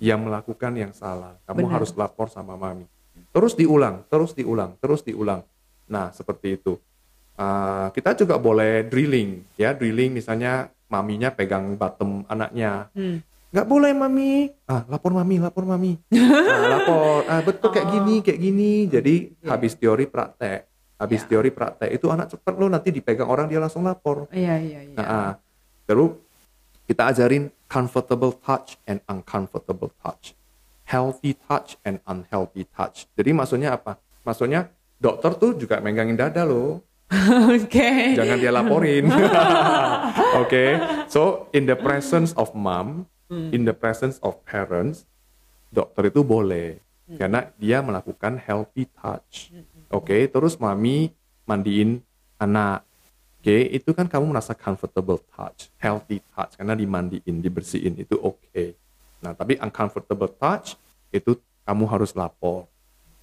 [0.00, 1.36] yang melakukan yang salah.
[1.44, 1.72] Kamu Benar.
[1.76, 2.88] harus lapor sama mami.
[3.28, 5.44] Terus diulang, terus diulang, terus diulang.
[5.84, 6.80] Nah, seperti itu.
[7.38, 13.20] Uh, kita juga boleh drilling, ya drilling misalnya maminya pegang bottom anaknya, Hmm.
[13.49, 18.36] Nggak boleh mami, ah lapor mami, lapor mami, ah, lapor, ah betul kayak gini, kayak
[18.38, 18.72] gini.
[18.84, 21.26] Jadi habis teori praktek, habis Ya.
[21.26, 24.28] teori praktek itu anak cepet loh nanti dipegang orang dia langsung lapor.
[24.30, 25.32] iya iya iya Nah, ah.
[25.84, 26.20] terus
[26.84, 30.36] kita ajarin comfortable touch and uncomfortable touch,
[30.84, 33.09] healthy touch and unhealthy touch.
[33.12, 33.96] Jadi maksudnya apa?
[34.24, 36.84] Maksudnya dokter tuh juga megangin dada loh,
[37.49, 39.09] oke jangan dia laporin.
[40.38, 40.76] Oke,
[41.09, 45.04] so in the presence of mom, in the presence of parents,
[45.68, 46.80] dokter itu boleh
[47.16, 49.52] karena dia melakukan healthy touch.
[49.88, 51.12] Oke, terus mami
[51.48, 52.04] mandiin
[52.36, 52.84] anak.
[53.38, 58.76] Oke, itu kan kamu merasa comfortable touch, healthy touch karena dimandiin, dibersihin itu oke.
[59.24, 60.76] Nah, tapi uncomfortable touch
[61.08, 62.68] itu kamu harus lapor.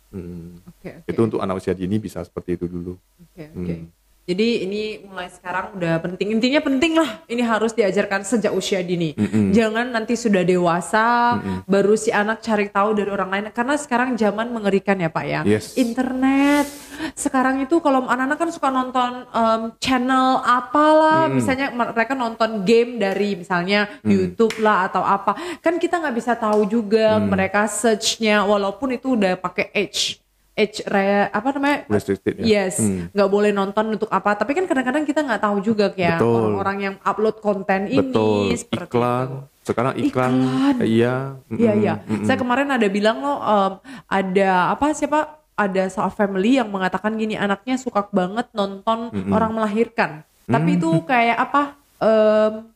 [0.10, 2.96] Hmm, oke oke Itu untuk anak usia dini bisa seperti itu dulu.
[3.22, 3.76] Oke, oke.
[3.76, 3.92] Hmm.
[4.26, 6.34] Jadi ini mulai sekarang udah penting.
[6.34, 7.22] Intinya penting lah.
[7.30, 9.14] Ini harus diajarkan sejak usia dini.
[9.54, 11.38] Jangan nanti sudah dewasa
[11.70, 13.46] baru si anak cari tahu dari orang lain.
[13.54, 15.42] Karena sekarang zaman mengerikan ya Pak ya.
[15.46, 15.78] Yes.
[15.78, 16.66] Internet.
[17.14, 21.30] Sekarang itu kalau anak-anak kan suka nonton em, channel apalah.
[21.30, 25.38] Misalnya mereka nonton game dari misalnya YouTube lah atau apa.
[25.62, 30.25] Kan kita nggak bisa tahu juga mereka searchnya walaupun itu udah pakai age
[30.56, 32.44] age re, apa namanya Restricted ya.
[32.66, 32.80] Yes,
[33.12, 34.40] nggak boleh nonton untuk apa.
[34.40, 36.32] Tapi kan kadang-kadang kita nggak tahu juga kayak Betul.
[36.40, 39.28] orang-orang yang upload konten ini Betul, seperti iklan.
[39.28, 39.38] itu.
[39.66, 40.76] Sekarang iklan, Iklan.
[40.86, 41.16] iya.
[41.52, 41.94] Iya iya.
[42.08, 42.24] mm-mm.
[42.24, 43.74] Saya kemarin ada bilang loh em,
[44.08, 45.20] ada apa siapa
[45.56, 50.24] ada salah family yang mengatakan gini anaknya suka banget nonton orang melahirkan.
[50.46, 51.76] Tapi itu kayak apa?
[51.98, 52.75] em,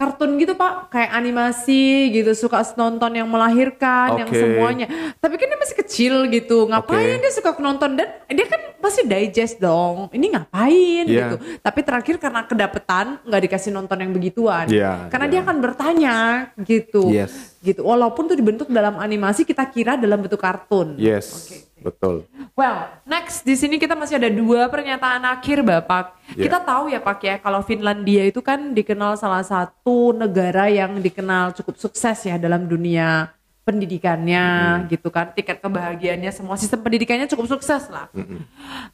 [0.00, 4.40] kartun gitu pak kayak animasi gitu suka nonton yang melahirkan yang Oke.
[4.40, 4.88] semuanya
[5.20, 7.28] tapi kan dia masih kecil gitu ngapain Oke.
[7.28, 11.36] dia suka nonton dan dia kan pasti digest dong ini ngapain Iya.
[11.36, 15.32] gitu tapi terakhir karena kedapetan nggak dikasih nonton yang begituan Iya, karena iya.
[15.36, 16.16] dia akan bertanya
[16.64, 17.49] gitu Yes.
[17.60, 21.56] Gitu walaupun tuh dibentuk dalam animasi kita kira dalam bentuk kartun Yes, Oke.
[21.84, 22.14] betul.
[22.56, 26.16] Well, next di sini kita masih ada dua pernyataan akhir Bapak.
[26.36, 26.48] Ya.
[26.48, 31.56] Kita tahu ya Pak ya kalau Finlandia itu kan dikenal salah satu negara yang dikenal
[31.56, 33.32] cukup sukses ya dalam dunia
[33.62, 34.44] pendidikannya
[34.88, 35.30] gitu kan.
[35.36, 38.08] Tingkat kebahagiaannya semua sistem pendidikannya cukup sukses lah.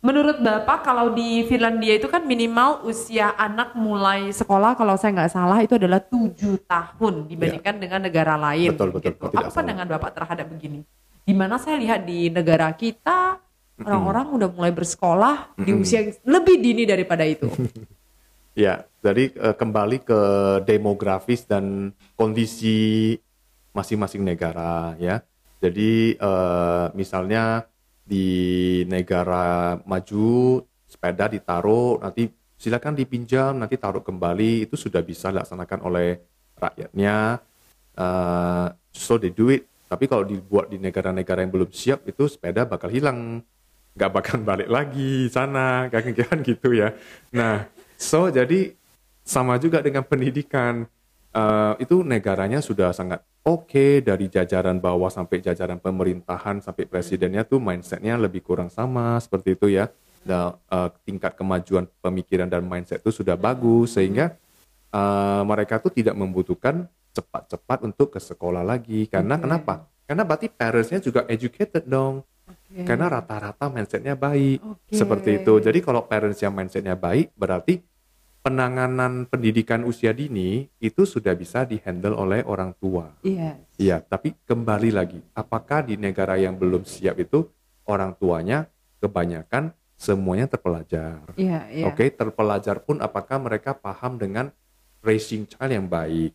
[0.05, 5.33] Menurut Bapak kalau di Finlandia itu kan minimal usia anak mulai sekolah kalau saya nggak
[5.33, 8.75] salah itu adalah tujuh tahun dibandingkan dengan negara lain.
[8.75, 9.33] Betul, betul, gitu.
[9.33, 10.83] Apa pandangan Bapak terhadap begini?
[11.27, 13.43] Di mana saya lihat di negara kita
[13.83, 17.51] orang-orang udah mulai bersekolah di usia yang lebih dini daripada itu.
[18.57, 20.21] Ya, jadi eh, kembali ke
[20.65, 23.21] demografis dan kondisi
[23.77, 25.21] masing-masing negara ya.
[25.61, 27.69] Jadi eh, misalnya
[28.01, 28.27] di
[28.89, 36.09] negara maju sepeda ditaruh nanti silakan dipinjam nanti taruh kembali itu sudah bisa dilaksanakan oleh
[36.57, 37.45] rakyatnya.
[37.97, 39.69] Eh, so they do it.
[39.87, 43.45] Tapi kalau dibuat di negara-negara yang belum siap itu sepeda bakal hilang
[43.97, 46.97] nggak bakal balik lagi sana kan gitu ya.
[47.33, 48.73] Nah, so jadi
[49.27, 50.87] sama juga dengan pendidikan
[51.37, 57.61] Eh, itu negaranya sudah sangat oke dari jajaran bawah sampai jajaran pemerintahan sampai presidennya tuh
[57.61, 59.93] mindsetnya lebih kurang sama seperti itu ya.
[60.25, 64.33] Dan eh, tingkat kemajuan pemikiran dan mindset itu sudah bagus sehingga
[64.95, 69.45] eh, mereka tuh tidak membutuhkan cepat-cepat untuk ke sekolah lagi karena Oke.
[69.45, 69.75] kenapa?
[70.07, 72.23] Karena berarti parentsnya juga educated dong.
[72.87, 74.95] Karena rata-rata mindsetnya baik Oke.
[74.95, 75.59] seperti itu.
[75.59, 77.83] Jadi kalau parents yang mindsetnya baik, berarti
[78.47, 83.11] penanganan pendidikan usia dini itu sudah bisa dihandle oleh orang tua.
[83.27, 83.59] Iya.
[83.75, 87.51] Iya, tapi kembali lagi, apakah di negara yang belum siap itu
[87.91, 88.71] orang tuanya
[89.03, 91.27] kebanyakan semuanya terpelajar?
[91.35, 91.91] Iya, iya.
[91.91, 94.55] Oke, terpelajar pun apakah mereka paham dengan
[95.03, 96.31] raising child yang baik?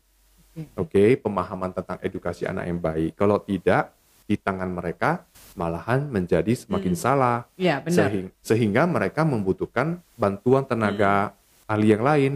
[0.76, 3.16] Oke, pemahaman tentang edukasi anak yang baik.
[3.16, 3.96] Kalau tidak,
[4.28, 5.24] di tangan mereka
[5.56, 7.48] malahan menjadi semakin salah.
[7.56, 8.12] Iya, benar.
[8.12, 11.40] Sehing- sehingga mereka membutuhkan bantuan tenaga
[11.72, 12.34] ahli yang lain.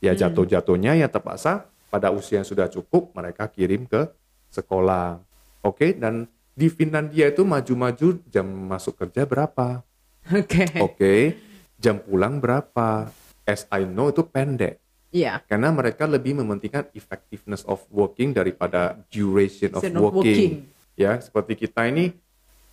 [0.00, 0.20] Ya Hmm.
[0.24, 4.08] jatuh-jatuhnya ya terpaksa pada usia yang sudah cukup mereka kirim ke
[4.48, 5.20] sekolah.
[5.60, 6.24] Oke, dan
[6.56, 9.84] di Finlandia itu maju-maju jam masuk kerja berapa?
[10.32, 10.64] Oke.
[10.80, 11.14] Oke,
[11.76, 13.12] jam pulang berapa?
[13.44, 14.80] As I know itu pendek.
[15.10, 15.42] Iya.
[15.44, 20.22] Karena mereka lebih mementingkan effectiveness of working daripada duration of Duration of working.
[20.24, 20.52] working.
[20.96, 22.14] Ya, seperti kita ini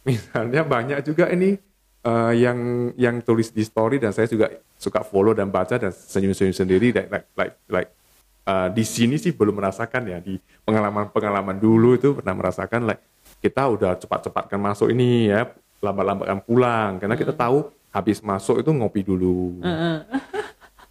[0.07, 1.59] misalnya banyak juga ini
[2.07, 4.47] eh, yang yang tulis di story dan saya juga
[4.79, 6.95] suka follow dan baca dan senyum-senyum sendiri.
[6.95, 7.89] Like like like, like,
[8.47, 10.23] eh, di sini sih belum merasakan ya.
[10.23, 13.03] Di pengalaman-pengalaman dulu itu pernah merasakan like
[13.43, 15.51] kita udah cepat-cepatkan masuk ini ya
[15.83, 16.91] lambat-lambatkan pulang.
[17.03, 19.59] Karena kita tahu habis masuk itu ngopi dulu.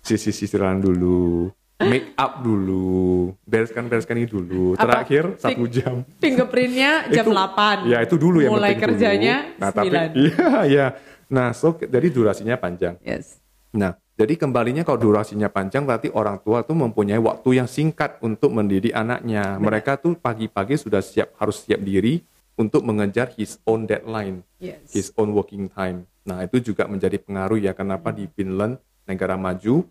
[0.06, 4.72] Sisir-sisiran dulu, make up dulu, bereskan-bereskan ini dulu.
[4.74, 5.04] Apa?
[5.04, 6.08] Terakhir satu jam.
[6.16, 7.84] Fingerprintnya jam Itu- 8.
[7.84, 8.92] Ya itu dulu yang Mulai penting dulu.
[8.96, 10.16] kerjanya Nah, tapi 9.
[10.24, 10.86] iya iya.
[11.28, 12.96] Nah, so jadi durasinya panjang.
[13.02, 13.42] Yes.
[13.76, 18.56] Nah, jadi kembalinya kalau durasinya panjang berarti orang tua tuh mempunyai waktu yang singkat untuk
[18.56, 19.60] mendidik anaknya.
[19.60, 22.24] Mereka tuh pagi-pagi sudah siap harus siap diri
[22.56, 24.80] untuk mengejar his own deadline, Yes.
[24.88, 26.08] his own working time.
[26.24, 29.84] Nah, itu juga menjadi pengaruh ya kenapa di Finland negara maju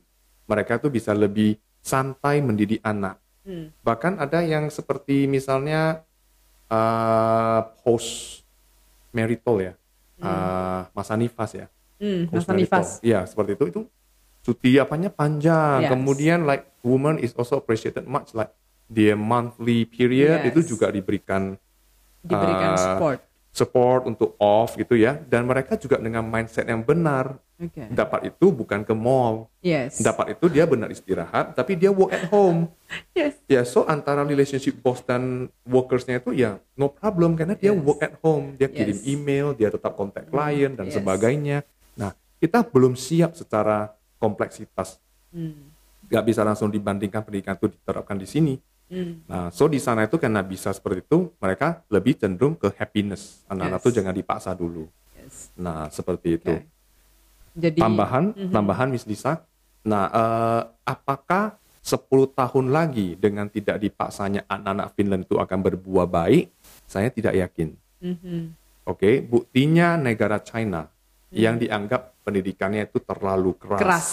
[0.45, 3.21] mereka tuh bisa lebih santai mendidik anak.
[3.45, 3.69] Hmm.
[3.85, 6.01] Bahkan ada yang seperti misalnya
[6.65, 8.41] uh, post
[9.13, 9.73] marital ya,
[10.25, 11.67] uh, masa nifas ya.
[12.01, 12.87] Hmm, Post masa nifas.
[13.05, 13.81] Iya, seperti itu itu
[14.41, 15.85] cuti apanya panjang.
[15.85, 15.91] Yes.
[15.93, 18.49] Kemudian like woman is also appreciated much like
[18.89, 20.49] their monthly period Yes.
[20.51, 21.53] itu juga diberikan
[22.25, 23.21] Diberikan uh, support.
[23.55, 25.15] Support untuk off gitu ya.
[25.15, 27.39] Dan mereka juga dengan mindset yang benar.
[27.55, 27.87] Oke.
[27.87, 29.47] Dapat itu bukan ke mall.
[29.63, 30.03] Yes.
[30.03, 32.67] Dapat itu dia benar istirahat, tapi dia work at home.
[33.15, 33.39] Yes.
[33.47, 37.81] Ya, so antara relationship boss dan workersnya itu ya no problem karena dia Yes.
[37.81, 39.07] work at home, dia kirim Yes.
[39.07, 40.99] email, dia tetap kontak klien dan Yes.
[40.99, 41.63] sebagainya.
[41.95, 42.11] Nah,
[42.43, 44.99] kita belum siap secara kompleksitas.
[45.31, 45.71] Hmm.
[46.11, 48.53] Gak bisa langsung dibandingkan pendidikan itu diterapkan di sini.
[48.85, 49.25] Hmm.
[49.25, 53.41] Nah, so di sana itu karena bisa seperti itu, mereka lebih cenderung ke happiness.
[53.49, 53.85] Anak-anak Yes.
[53.85, 54.85] tuh jangan dipaksa dulu.
[55.17, 55.49] Yes.
[55.57, 56.53] Nah, seperti itu.
[56.53, 56.69] Oke.
[57.55, 59.41] Jadi Tambahan, tambahan Miss Lisa.
[59.87, 66.51] Nah, eh, apakah 10 tahun lagi dengan tidak dipaksanya anak-anak Finland itu akan berbuah baik?
[66.85, 67.73] Saya tidak yakin.
[68.03, 68.41] Mhm.
[68.85, 70.85] Oke, buktinya negara China
[71.33, 73.81] yang dianggap pendidikannya itu terlalu keras.
[73.81, 74.09] Keras.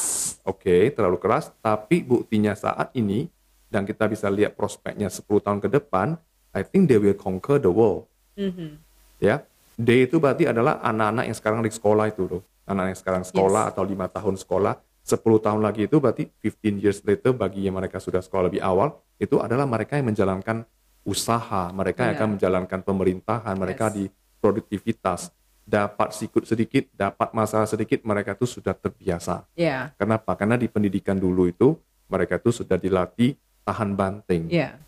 [0.49, 3.29] Oke, terlalu keras, tapi buktinya saat ini
[3.73, 6.21] dan kita bisa lihat prospeknya 10 tahun ke depan,
[6.53, 8.05] I think they will conquer the world.
[8.37, 8.77] Mhm.
[9.17, 9.49] Ya,
[9.81, 12.43] D itu berarti adalah anak-anak yang sekarang di sekolah itu loh.
[12.69, 17.01] Anak yang sekarang sekolah atau lima tahun sekolah, 10 tahun lagi itu berarti 15 years
[17.03, 20.69] later bagi yang mereka sudah sekolah lebih awal, itu adalah mereka yang menjalankan
[21.03, 22.19] usaha, mereka yang Iya.
[22.21, 23.95] akan menjalankan pemerintahan, mereka Yes.
[23.99, 24.05] di
[24.39, 25.21] produktivitas,
[25.67, 29.47] dapat sikut sedikit, dapat masalah sedikit, mereka tuh sudah terbiasa.
[29.59, 29.91] Ya.
[29.99, 30.35] Kenapa?
[30.39, 31.75] Karena di pendidikan dulu itu
[32.07, 34.51] mereka tuh sudah dilatih tahan banting.
[34.51, 34.79] Ya.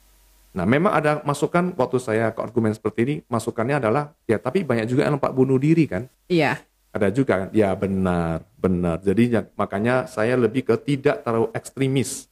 [0.54, 4.86] Nah, memang ada masukan waktu saya ke argumen seperti ini, masukannya adalah ya tapi banyak
[4.86, 6.06] juga yang lompat bunuh diri kan.
[6.30, 6.62] Iya.
[6.94, 7.48] Ada juga kan?
[7.50, 9.02] Ya benar, benar.
[9.02, 12.30] Jadi ya, makanya saya lebih ke tidak terlalu ekstremis.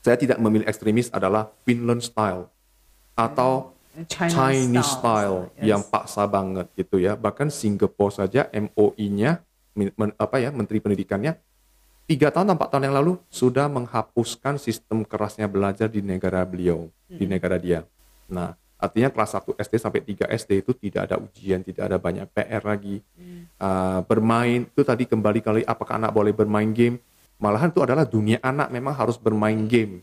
[0.00, 2.48] Saya tidak memilih ekstremis adalah Finland style
[3.12, 3.76] atau
[4.08, 5.64] Chinese, Chinese style, style yes.
[5.68, 7.12] yang paksa banget gitu ya.
[7.12, 9.44] Bahkan Singapore saja MOI-nya
[9.76, 11.36] men- apa ya Menteri Pendidikannya
[12.04, 16.88] tiga tahun atau empat tahun yang lalu sudah menghapuskan sistem kerasnya belajar di negara beliau
[17.08, 17.84] di negara dia.
[18.28, 22.28] Nah artinya kelas 1 SD sampai 3 SD itu tidak ada ujian, tidak ada banyak
[22.36, 23.00] PR lagi.
[23.56, 27.00] Uh, bermain itu tadi kembali kali apakah anak boleh bermain game?
[27.34, 30.00] Malahan itu adalah dunia anak memang harus bermain game,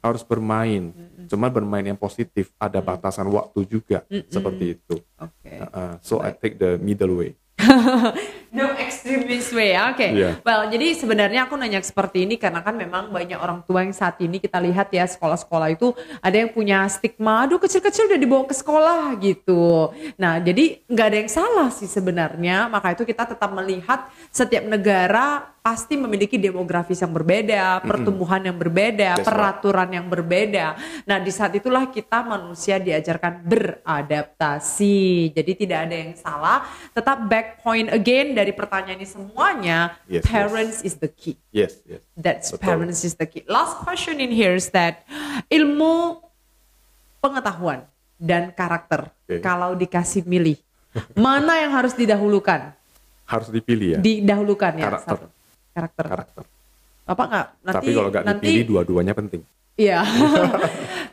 [0.00, 0.96] harus bermain.
[1.28, 4.00] Cuma bermain yang positif, ada batasan waktu juga
[4.32, 4.96] seperti itu.
[5.20, 5.60] Oke.
[5.70, 7.36] Uh, so I take the middle way.
[8.50, 10.02] No extremist way, ya, oke.
[10.02, 10.42] Iya.
[10.42, 14.18] Well, jadi sebenarnya aku nanya seperti ini karena kan memang banyak orang tua yang saat
[14.18, 18.54] ini kita lihat ya sekolah-sekolah itu ada yang punya stigma, aduh kecil-kecil udah dibawa ke
[18.58, 19.94] sekolah gitu.
[20.18, 22.66] Nah, jadi nggak ada yang salah sih sebenarnya.
[22.66, 29.20] Maka itu kita tetap melihat setiap negara pasti memiliki demografis yang berbeda, pertumbuhan yang berbeda,
[29.20, 29.28] That's right.
[29.28, 30.72] peraturan yang berbeda.
[31.04, 35.30] Nah, di saat itulah kita manusia diajarkan beradaptasi.
[35.36, 36.64] Jadi tidak ada yang salah.
[36.90, 40.32] Tetap back point again dari pertanyaan ini semuanya, Yes, yes.
[40.32, 41.36] parents is the key.
[41.52, 42.00] Yes, yes.
[42.16, 42.64] That's Betul.
[42.64, 43.44] parents is the key.
[43.44, 45.04] Last question in here is that
[45.52, 46.24] ilmu
[47.20, 47.84] pengetahuan
[48.16, 49.44] dan karakter Oke.
[49.44, 50.56] kalau dikasih milih
[51.12, 52.72] mana yang harus didahulukan?
[53.28, 55.16] Harus dipilih ya Didahulukan ya Karakter.
[55.22, 55.39] satu.
[55.80, 56.04] Karakter.
[56.04, 56.44] karakter.
[57.08, 57.46] Apa nggak?
[57.64, 59.40] Nanti Tapi kalau nggak nanti dipilih dua-duanya penting.
[59.80, 60.00] Iya.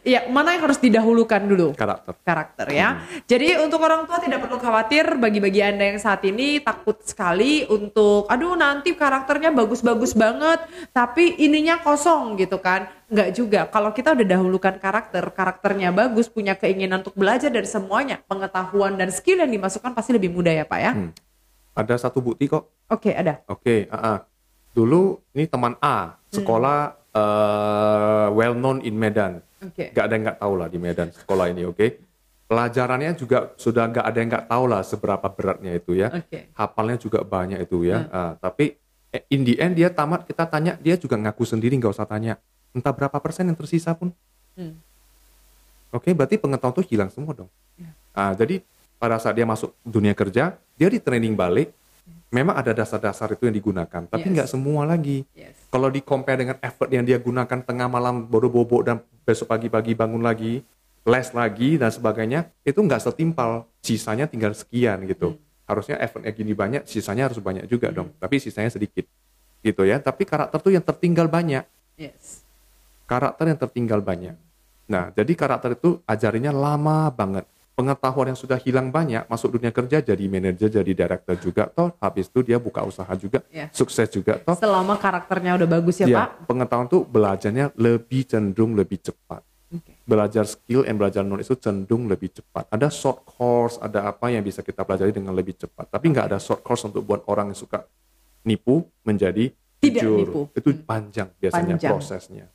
[0.07, 1.75] Iya, mana yang harus didahulukan dulu?
[1.75, 2.15] Karakter.
[2.23, 3.03] Karakter ya.
[3.27, 8.23] Jadi untuk orang tua tidak perlu khawatir bagi-bagi Anda yang saat ini takut sekali untuk
[8.31, 10.63] aduh nanti karakternya bagus-bagus banget
[10.95, 12.87] tapi ininya kosong gitu kan.
[13.11, 13.61] Enggak juga.
[13.67, 19.11] Kalau kita udah dahulukan karakter, karakternya bagus, punya keinginan untuk belajar dari semuanya, pengetahuan dan
[19.11, 20.91] skill yang dimasukkan pasti lebih mudah ya, Pak ya.
[20.95, 21.11] Hmm.
[21.75, 22.63] Ada satu bukti kok.
[22.87, 23.43] Oke, ada.
[23.51, 24.17] Oke, ah, ah.
[24.77, 29.41] Dulu ini teman A sekolah eh, well known in Medan.
[29.57, 29.89] Oke.
[29.89, 32.05] Gak ada yang nggak tahu lah di Medan sekolah ini, oke?
[32.45, 36.13] Pelajarannya juga sudah nggak ada yang nggak tahu lah seberapa beratnya itu ya.
[36.13, 36.53] Oke.
[36.53, 38.05] Hafalnya juga banyak itu ya.
[38.13, 38.77] Ah, tapi
[39.09, 42.37] eh, in the end dia tamat kita tanya dia juga ngaku sendiri nggak usah tanya.
[42.71, 44.13] Entah berapa persen yang tersisa pun.
[44.53, 44.77] Hmm.
[45.89, 47.49] Oke, berarti pengetahuan itu hilang semua dong.
[48.13, 48.61] Ah, jadi
[49.01, 51.73] pada saat dia masuk dunia kerja, dia di training balik.
[52.27, 54.33] Memang ada dasar-dasar itu yang digunakan, tapi Yes.
[54.35, 55.23] nggak semua lagi.
[55.31, 55.55] Yes.
[55.71, 60.19] Kalau di compare dengan effort yang dia gunakan tengah malam bodoh-bobo dan besok pagi-pagi bangun
[60.19, 60.59] lagi,
[61.07, 63.63] les lagi dan sebagainya, itu nggak setimpal.
[63.79, 65.39] Sisanya tinggal sekian gitu.
[65.63, 68.11] Harusnya effortnya gini banyak, sisanya harus banyak juga dong.
[68.19, 69.07] Tapi sisanya sedikit,
[69.63, 70.03] gitu ya.
[70.03, 71.63] Tapi karakter tuh yang tertinggal banyak
[71.95, 72.43] Yes.
[73.07, 74.35] karakter yang tertinggal banyak.
[74.87, 77.47] Nah, jadi karakter itu ajarinya lama banget.
[77.77, 82.25] Pengetahuan yang sudah hilang banyak, masuk dunia kerja jadi manajer, jadi director juga, toh habis
[82.25, 83.69] itu dia buka usaha juga, Ya.
[83.69, 84.57] sukses juga, toh.
[84.57, 86.49] Selama karakternya udah bagus ya, Ya, Pak.
[86.49, 89.45] pengetahuan tuh belajarnya lebih cenderung lebih cepat.
[89.69, 89.93] Oke.
[90.09, 92.65] Belajar skill and belajar knowledge itu cenderung lebih cepat.
[92.73, 95.93] Ada short course, ada apa yang bisa kita pelajari dengan lebih cepat.
[95.93, 97.85] Tapi nggak ada short course untuk buat orang yang suka
[98.41, 100.17] nipu menjadi Tidak jujur.
[100.25, 100.41] nipu.
[100.57, 101.93] Itu panjang biasanya Panjang.
[101.93, 102.49] prosesnya.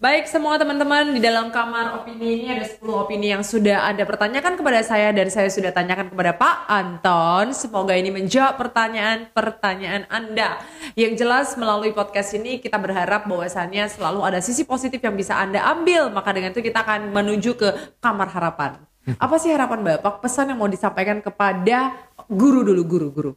[0.00, 4.56] Baik semua teman-teman di dalam kamar opini ini ada 10 opini yang sudah Anda pertanyakan
[4.56, 7.52] kepada saya dan saya sudah tanyakan kepada Pak Anton.
[7.52, 10.64] Semoga ini menjawab pertanyaan-pertanyaan Anda.
[10.96, 15.60] Yang jelas melalui podcast ini kita berharap bahwasannya selalu ada sisi positif yang bisa Anda
[15.68, 16.08] ambil.
[16.08, 17.68] Maka dengan itu kita akan menuju ke
[18.00, 18.80] kamar harapan.
[19.20, 20.24] Apa sih harapan Bapak?
[20.24, 21.92] Pesan yang mau disampaikan kepada
[22.26, 23.32] guru dulu, guru, guru.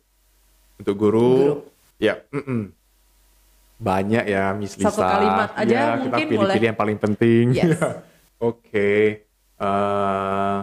[0.79, 1.55] Untuk guru, Guru.
[1.99, 2.78] ya mm-mm.
[3.80, 4.91] Banyak ya Miss Lisa.
[4.91, 6.67] Satu kalimat aja Ya, mungkin kita pilih-pilih boleh.
[6.67, 7.45] yang paling penting.
[7.55, 7.80] Yes.
[8.39, 9.27] Oke,
[9.59, 10.59] eh,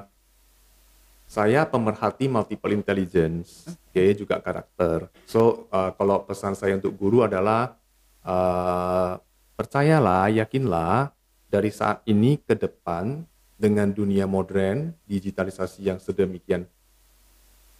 [1.27, 5.13] saya pemerhati multiple intelligence, oke juga karakter.
[5.29, 7.77] So eh, kalau pesan saya untuk guru adalah
[8.25, 9.13] eh,
[9.61, 11.13] percayalah, yakinlah
[11.53, 13.29] dari saat ini ke depan
[13.61, 16.65] dengan dunia modern, digitalisasi yang sedemikian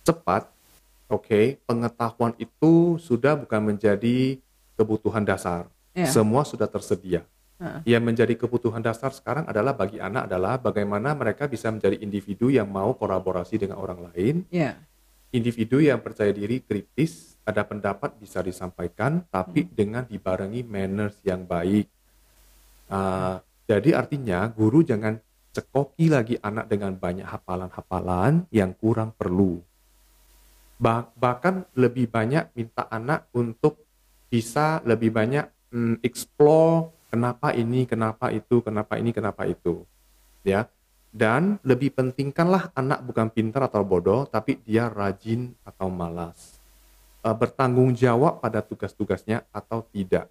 [0.05, 0.49] cepat,
[1.09, 4.37] oke, pengetahuan itu sudah bukan menjadi
[4.77, 5.67] kebutuhan dasar.
[5.97, 6.07] Ya.
[6.07, 7.25] Semua sudah tersedia.
[7.57, 7.97] Heeh.
[7.97, 12.69] Yang menjadi kebutuhan dasar sekarang adalah bagi anak adalah bagaimana mereka bisa menjadi individu yang
[12.69, 14.77] mau kolaborasi dengan orang lain, Ya.
[15.33, 21.89] individu yang percaya diri kritis, ada pendapat bisa disampaikan, tapi dengan dibarengi manners yang baik.
[22.93, 25.17] Ah, jadi artinya guru jangan
[25.57, 29.65] cekoki lagi anak dengan banyak hafalan-hafalan yang kurang perlu.
[30.77, 33.86] Bah- bahkan lebih banyak minta anak untuk
[34.27, 39.87] bisa lebih banyak mm, explore kenapa ini, kenapa itu, kenapa ini, kenapa itu.
[40.43, 40.69] Ya.
[41.17, 46.61] Dan lebih pentingkanlah anak bukan pintar atau bodoh, tapi dia rajin atau malas.
[47.25, 50.29] Eh, bertanggung jawab pada tugas-tugasnya atau tidak.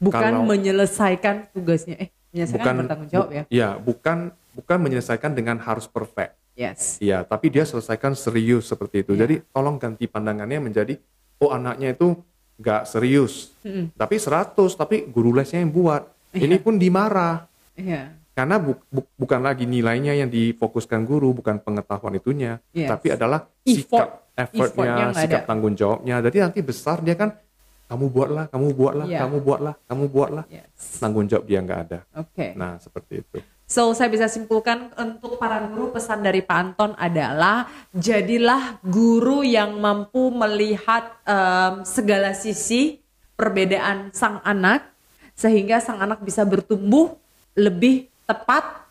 [0.00, 1.94] Bukan Kalau- menyelesaikan tugasnya.
[2.00, 3.42] Eh, menyelesaikan bertanggung jawab bu- ya.
[3.52, 6.34] Ya, bukan bukan menyelesaikan dengan harus perfect.
[6.56, 6.96] Yes.
[7.00, 9.12] Iya, tapi dia selesaikan serius seperti itu.
[9.14, 9.24] Iya.
[9.24, 10.96] Jadi tolong ganti pandangannya menjadi
[11.38, 12.16] oh anaknya itu
[12.62, 13.50] nggak serius,
[13.92, 16.06] tapi 100 tapi guru lesnya yang buat.
[16.30, 17.44] Ini pun dimarah
[17.74, 18.14] Iya.
[18.32, 22.88] karena bu- bu- bukan lagi nilainya yang difokuskan guru, bukan pengetahuan itunya, Yes.
[22.88, 25.48] tapi adalah sikap Effortnya sikap ada.
[25.50, 26.22] tanggung jawabnya.
[26.22, 27.36] Jadi nanti besar dia kan
[27.84, 29.20] kamu buatlah, kamu buatlah, Iya.
[29.20, 30.44] kamu buatlah, kamu buatlah.
[30.48, 30.96] Yes.
[30.96, 31.98] Tanggung jawab dia nggak ada.
[32.16, 32.56] Oke.
[32.56, 33.36] Nah seperti itu.
[33.72, 39.80] So, saya bisa simpulkan untuk para guru pesan dari Pak Anton adalah jadilah guru yang
[39.80, 43.00] mampu melihat em, segala sisi
[43.32, 44.92] perbedaan sang anak
[45.32, 47.16] sehingga sang anak bisa bertumbuh
[47.56, 48.84] lebih tepat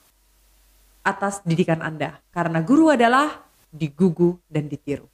[1.05, 2.17] atas didikan Anda.
[2.33, 3.37] Karena guru adalah
[3.69, 5.05] digugu dan ditiru.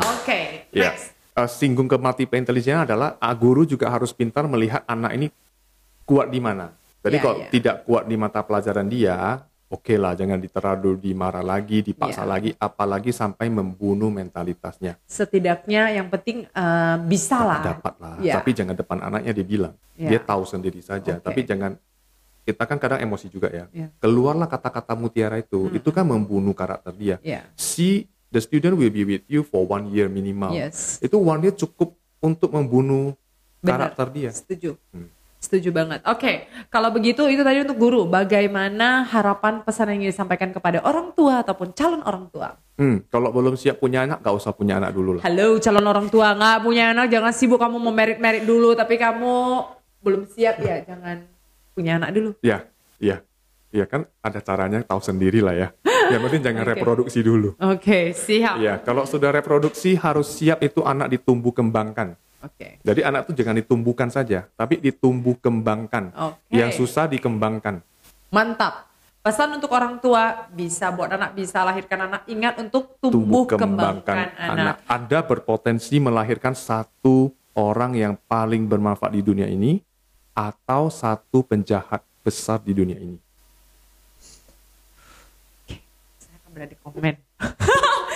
[0.00, 1.12] Oke, Ya, next.
[1.36, 5.28] eh, singgung ke multiple intelligence adalah ah, guru juga harus pintar melihat anak ini
[6.08, 6.72] kuat di mana.
[7.02, 7.48] Jadi Ya, kalau ya.
[7.50, 12.30] tidak kuat di mata pelajaran dia, oke lah, jangan diteradu, dimarah lagi, dipaksa Ya.
[12.30, 14.94] lagi, apalagi sampai membunuh mentalitasnya.
[15.02, 17.60] Setidaknya yang penting eh, bisa lah.
[17.60, 18.38] Dapat lah, Ya.
[18.38, 20.14] tapi jangan depan anaknya dia bilang, Ya.
[20.14, 21.18] dia tahu sendiri saja.
[21.18, 21.24] Oke.
[21.24, 21.72] Tapi jangan
[22.42, 23.66] kita kan kadang emosi juga ya.
[23.70, 23.90] Ya.
[23.98, 27.16] Keluarlah kata-kata mutiara itu, itu kan membunuh karakter dia.
[27.22, 27.46] Ya.
[27.54, 30.50] See, the student will be with you for one year minimal.
[30.50, 30.98] Yes.
[30.98, 33.14] Itu one year cukup untuk membunuh
[33.58, 33.90] Benar.
[33.90, 34.30] karakter dia.
[34.30, 34.74] Setuju.
[34.90, 35.06] Hmm.
[35.52, 36.00] Setuju banget.
[36.08, 38.08] Oke, kalau begitu itu tadi untuk guru.
[38.08, 42.56] Bagaimana harapan pesan yang ingin disampaikan kepada orang tua ataupun calon orang tua?
[42.80, 45.22] Hmm, kalau belum siap punya anak, gak usah punya anak dulu lah.
[45.28, 49.60] Halo calon orang tua, nggak punya anak jangan sibuk kamu mau merit-merit dulu, tapi kamu
[50.00, 51.28] belum siap ya jangan
[51.76, 52.30] punya anak dulu.
[52.40, 52.64] Ya,
[52.96, 53.20] iya,
[53.68, 55.68] iya kan ada caranya tahu sendiri lah ya.
[56.08, 56.72] Yang penting jangan Oke.
[56.72, 57.48] reproduksi dulu.
[57.60, 58.56] Oke, siap.
[58.56, 62.16] Iya, kalau sudah reproduksi harus siap itu anak ditumbuh kembangkan.
[62.42, 62.82] Oke.
[62.82, 66.10] Jadi anak itu jangan ditumbuhkan saja, tapi ditumbuh kembangkan.
[66.10, 66.50] Oke.
[66.50, 67.78] Yang susah dikembangkan.
[68.34, 68.90] Mantap.
[69.22, 74.82] Pesan untuk orang tua bisa buat anak bisa lahirkan anak ingat untuk tumbuh, kembangkan anak.
[74.90, 79.78] Anda berpotensi melahirkan satu orang yang paling bermanfaat di dunia ini
[80.34, 83.14] atau satu penjahat besar di dunia ini.
[86.18, 87.14] Saya akan berada di komen.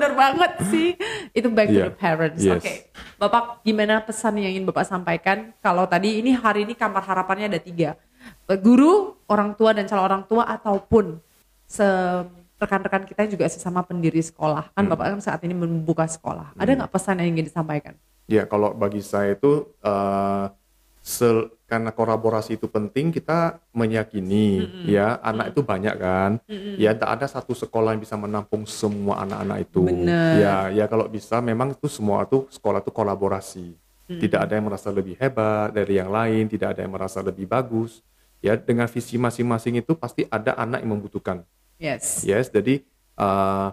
[0.00, 0.88] itu benar banget sih.
[1.30, 1.86] Itu back to Iya.
[1.86, 2.40] the parents.
[2.40, 2.56] Yes.
[2.56, 2.72] Oke.
[3.16, 5.52] Bapak gimana pesan yang ingin Bapak sampaikan?
[5.60, 8.00] Kalau tadi ini hari ini kamar harapannya ada tiga.
[8.48, 11.20] Guru, orang tua dan calon orang tua ataupun
[11.64, 12.24] se-
[12.60, 14.72] rekan-rekan kita juga sesama pendiri sekolah.
[14.72, 14.92] Kan Hmm.
[14.92, 16.52] Bapak kan saat ini membuka sekolah.
[16.56, 17.96] Ada nggak pesan yang ingin disampaikan?
[18.24, 20.59] Ya, kalau bagi saya itu eh, sel-
[21.70, 26.30] karena kolaborasi itu penting, kita meyakini ya anak itu banyak kan.
[26.76, 29.86] Ya, tak ada satu sekolah yang bisa menampung semua anak-anak itu.
[29.86, 30.32] Benar.
[30.36, 33.78] Ya, ya kalau bisa memang itu semua itu sekolah itu kolaborasi.
[34.10, 38.02] Tidak ada yang merasa lebih hebat dari yang lain, tidak ada yang merasa lebih bagus.
[38.42, 41.46] Ya, dengan visi masing-masing itu pasti ada anak yang membutuhkan.
[41.78, 42.26] Yes.
[42.26, 42.82] Yes, jadi
[43.16, 43.68] eh,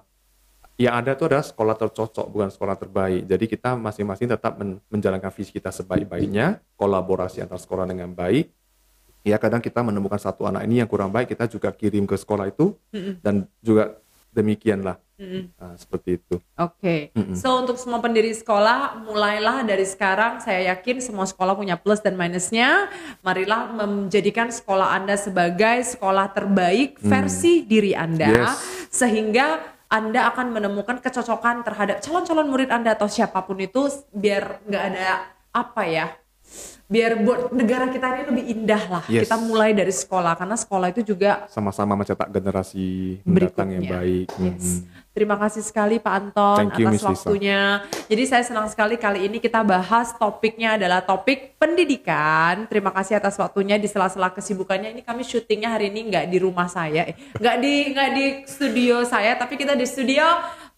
[0.77, 3.25] yang ada itu adalah sekolah tercocok, bukan sekolah terbaik.
[3.25, 8.53] Jadi kita masing-masing tetap men- menjalankan visi kita sebaik-baiknya, kolaborasi antar sekolah dengan baik.
[9.25, 12.47] Ya kadang kita menemukan satu anak ini yang kurang baik, kita juga kirim ke sekolah
[12.47, 12.77] itu,
[13.25, 13.97] dan juga
[14.31, 15.01] demikianlah,
[15.57, 16.37] Nah, seperti itu.
[16.61, 20.37] Oke, so untuk semua pendiri sekolah, mulailah dari sekarang.
[20.45, 22.85] Saya yakin semua sekolah punya plus dan minusnya.
[23.25, 28.53] Marilah menjadikan sekolah Anda sebagai sekolah terbaik versi diri Anda, Yes.
[28.93, 34.83] sehingga Anda akan menemukan kecocokan terhadap calon-calon murid Anda atau siapa pun itu, biar nggak
[34.83, 36.11] ada apa ya,
[36.91, 39.03] biar buat negara kita ini lebih indah lah.
[39.07, 39.31] Yes.
[39.31, 44.27] Kita mulai dari sekolah, karena sekolah itu juga Sama-sama mencetak generasi mendatang yang baik.
[44.35, 44.83] Yes.
[44.83, 44.96] Mhm.
[45.17, 47.09] Terima kasih sekali Pak Anton Thank you, atas Miss Lisa.
[47.09, 47.61] waktunya.
[48.05, 52.69] Jadi saya senang sekali kali ini kita bahas topiknya adalah topik pendidikan.
[52.69, 54.93] Terima kasih atas waktunya di sela-sela kesibukannya.
[54.93, 59.01] Ini kami syutingnya hari ini nggak di rumah saya, eh, nggak di nggak di studio
[59.09, 60.21] saya, tapi kita di studio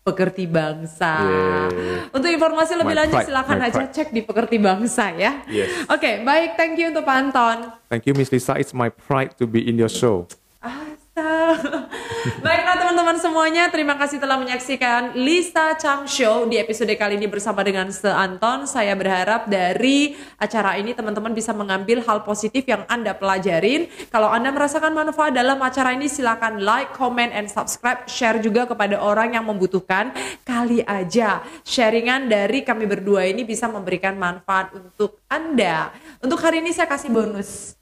[0.08, 1.20] Pekerti Bangsa.
[1.20, 2.16] Yeay.
[2.16, 3.92] Untuk informasi lebih My lanjut pride, silakan aja pride.
[3.92, 5.44] cek di Pekerti Bangsa ya.
[5.52, 5.84] Yes.
[5.92, 6.56] Oke, baik.
[6.56, 7.76] Thank you untuk Pak Anton.
[7.92, 8.56] Thank you, Miss Lisa.
[8.56, 10.32] It's my pride to be in your show.
[10.64, 10.99] Asa.
[12.46, 17.64] Baiklah teman-teman semuanya, terima kasih telah menyaksikan Lisa Chang Show di episode kali ini bersama
[17.64, 18.68] dengan Se Anton.
[18.68, 23.88] Saya berharap dari acara ini teman-teman bisa mengambil hal positif yang Anda pelajarin.
[24.12, 28.04] Kalau Anda merasakan manfaat dalam acara ini silakan like, comment, and subscribe.
[28.06, 30.12] Share juga kepada orang yang membutuhkan.
[30.44, 35.96] Kali aja sharingan dari kami berdua ini bisa memberikan manfaat untuk Anda.
[36.20, 37.79] Untuk hari ini saya kasih bonus.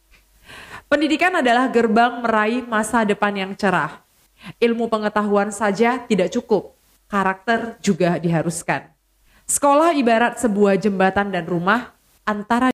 [0.88, 4.02] Pendidikan adalah gerbang meraih masa depan yang cerah.
[4.58, 6.74] Ilmu pengetahuan saja tidak cukup,
[7.12, 8.88] karakter juga diharuskan.
[9.44, 11.96] Sekolah ibarat sebuah jembatan dan rumah
[12.28, 12.66] antara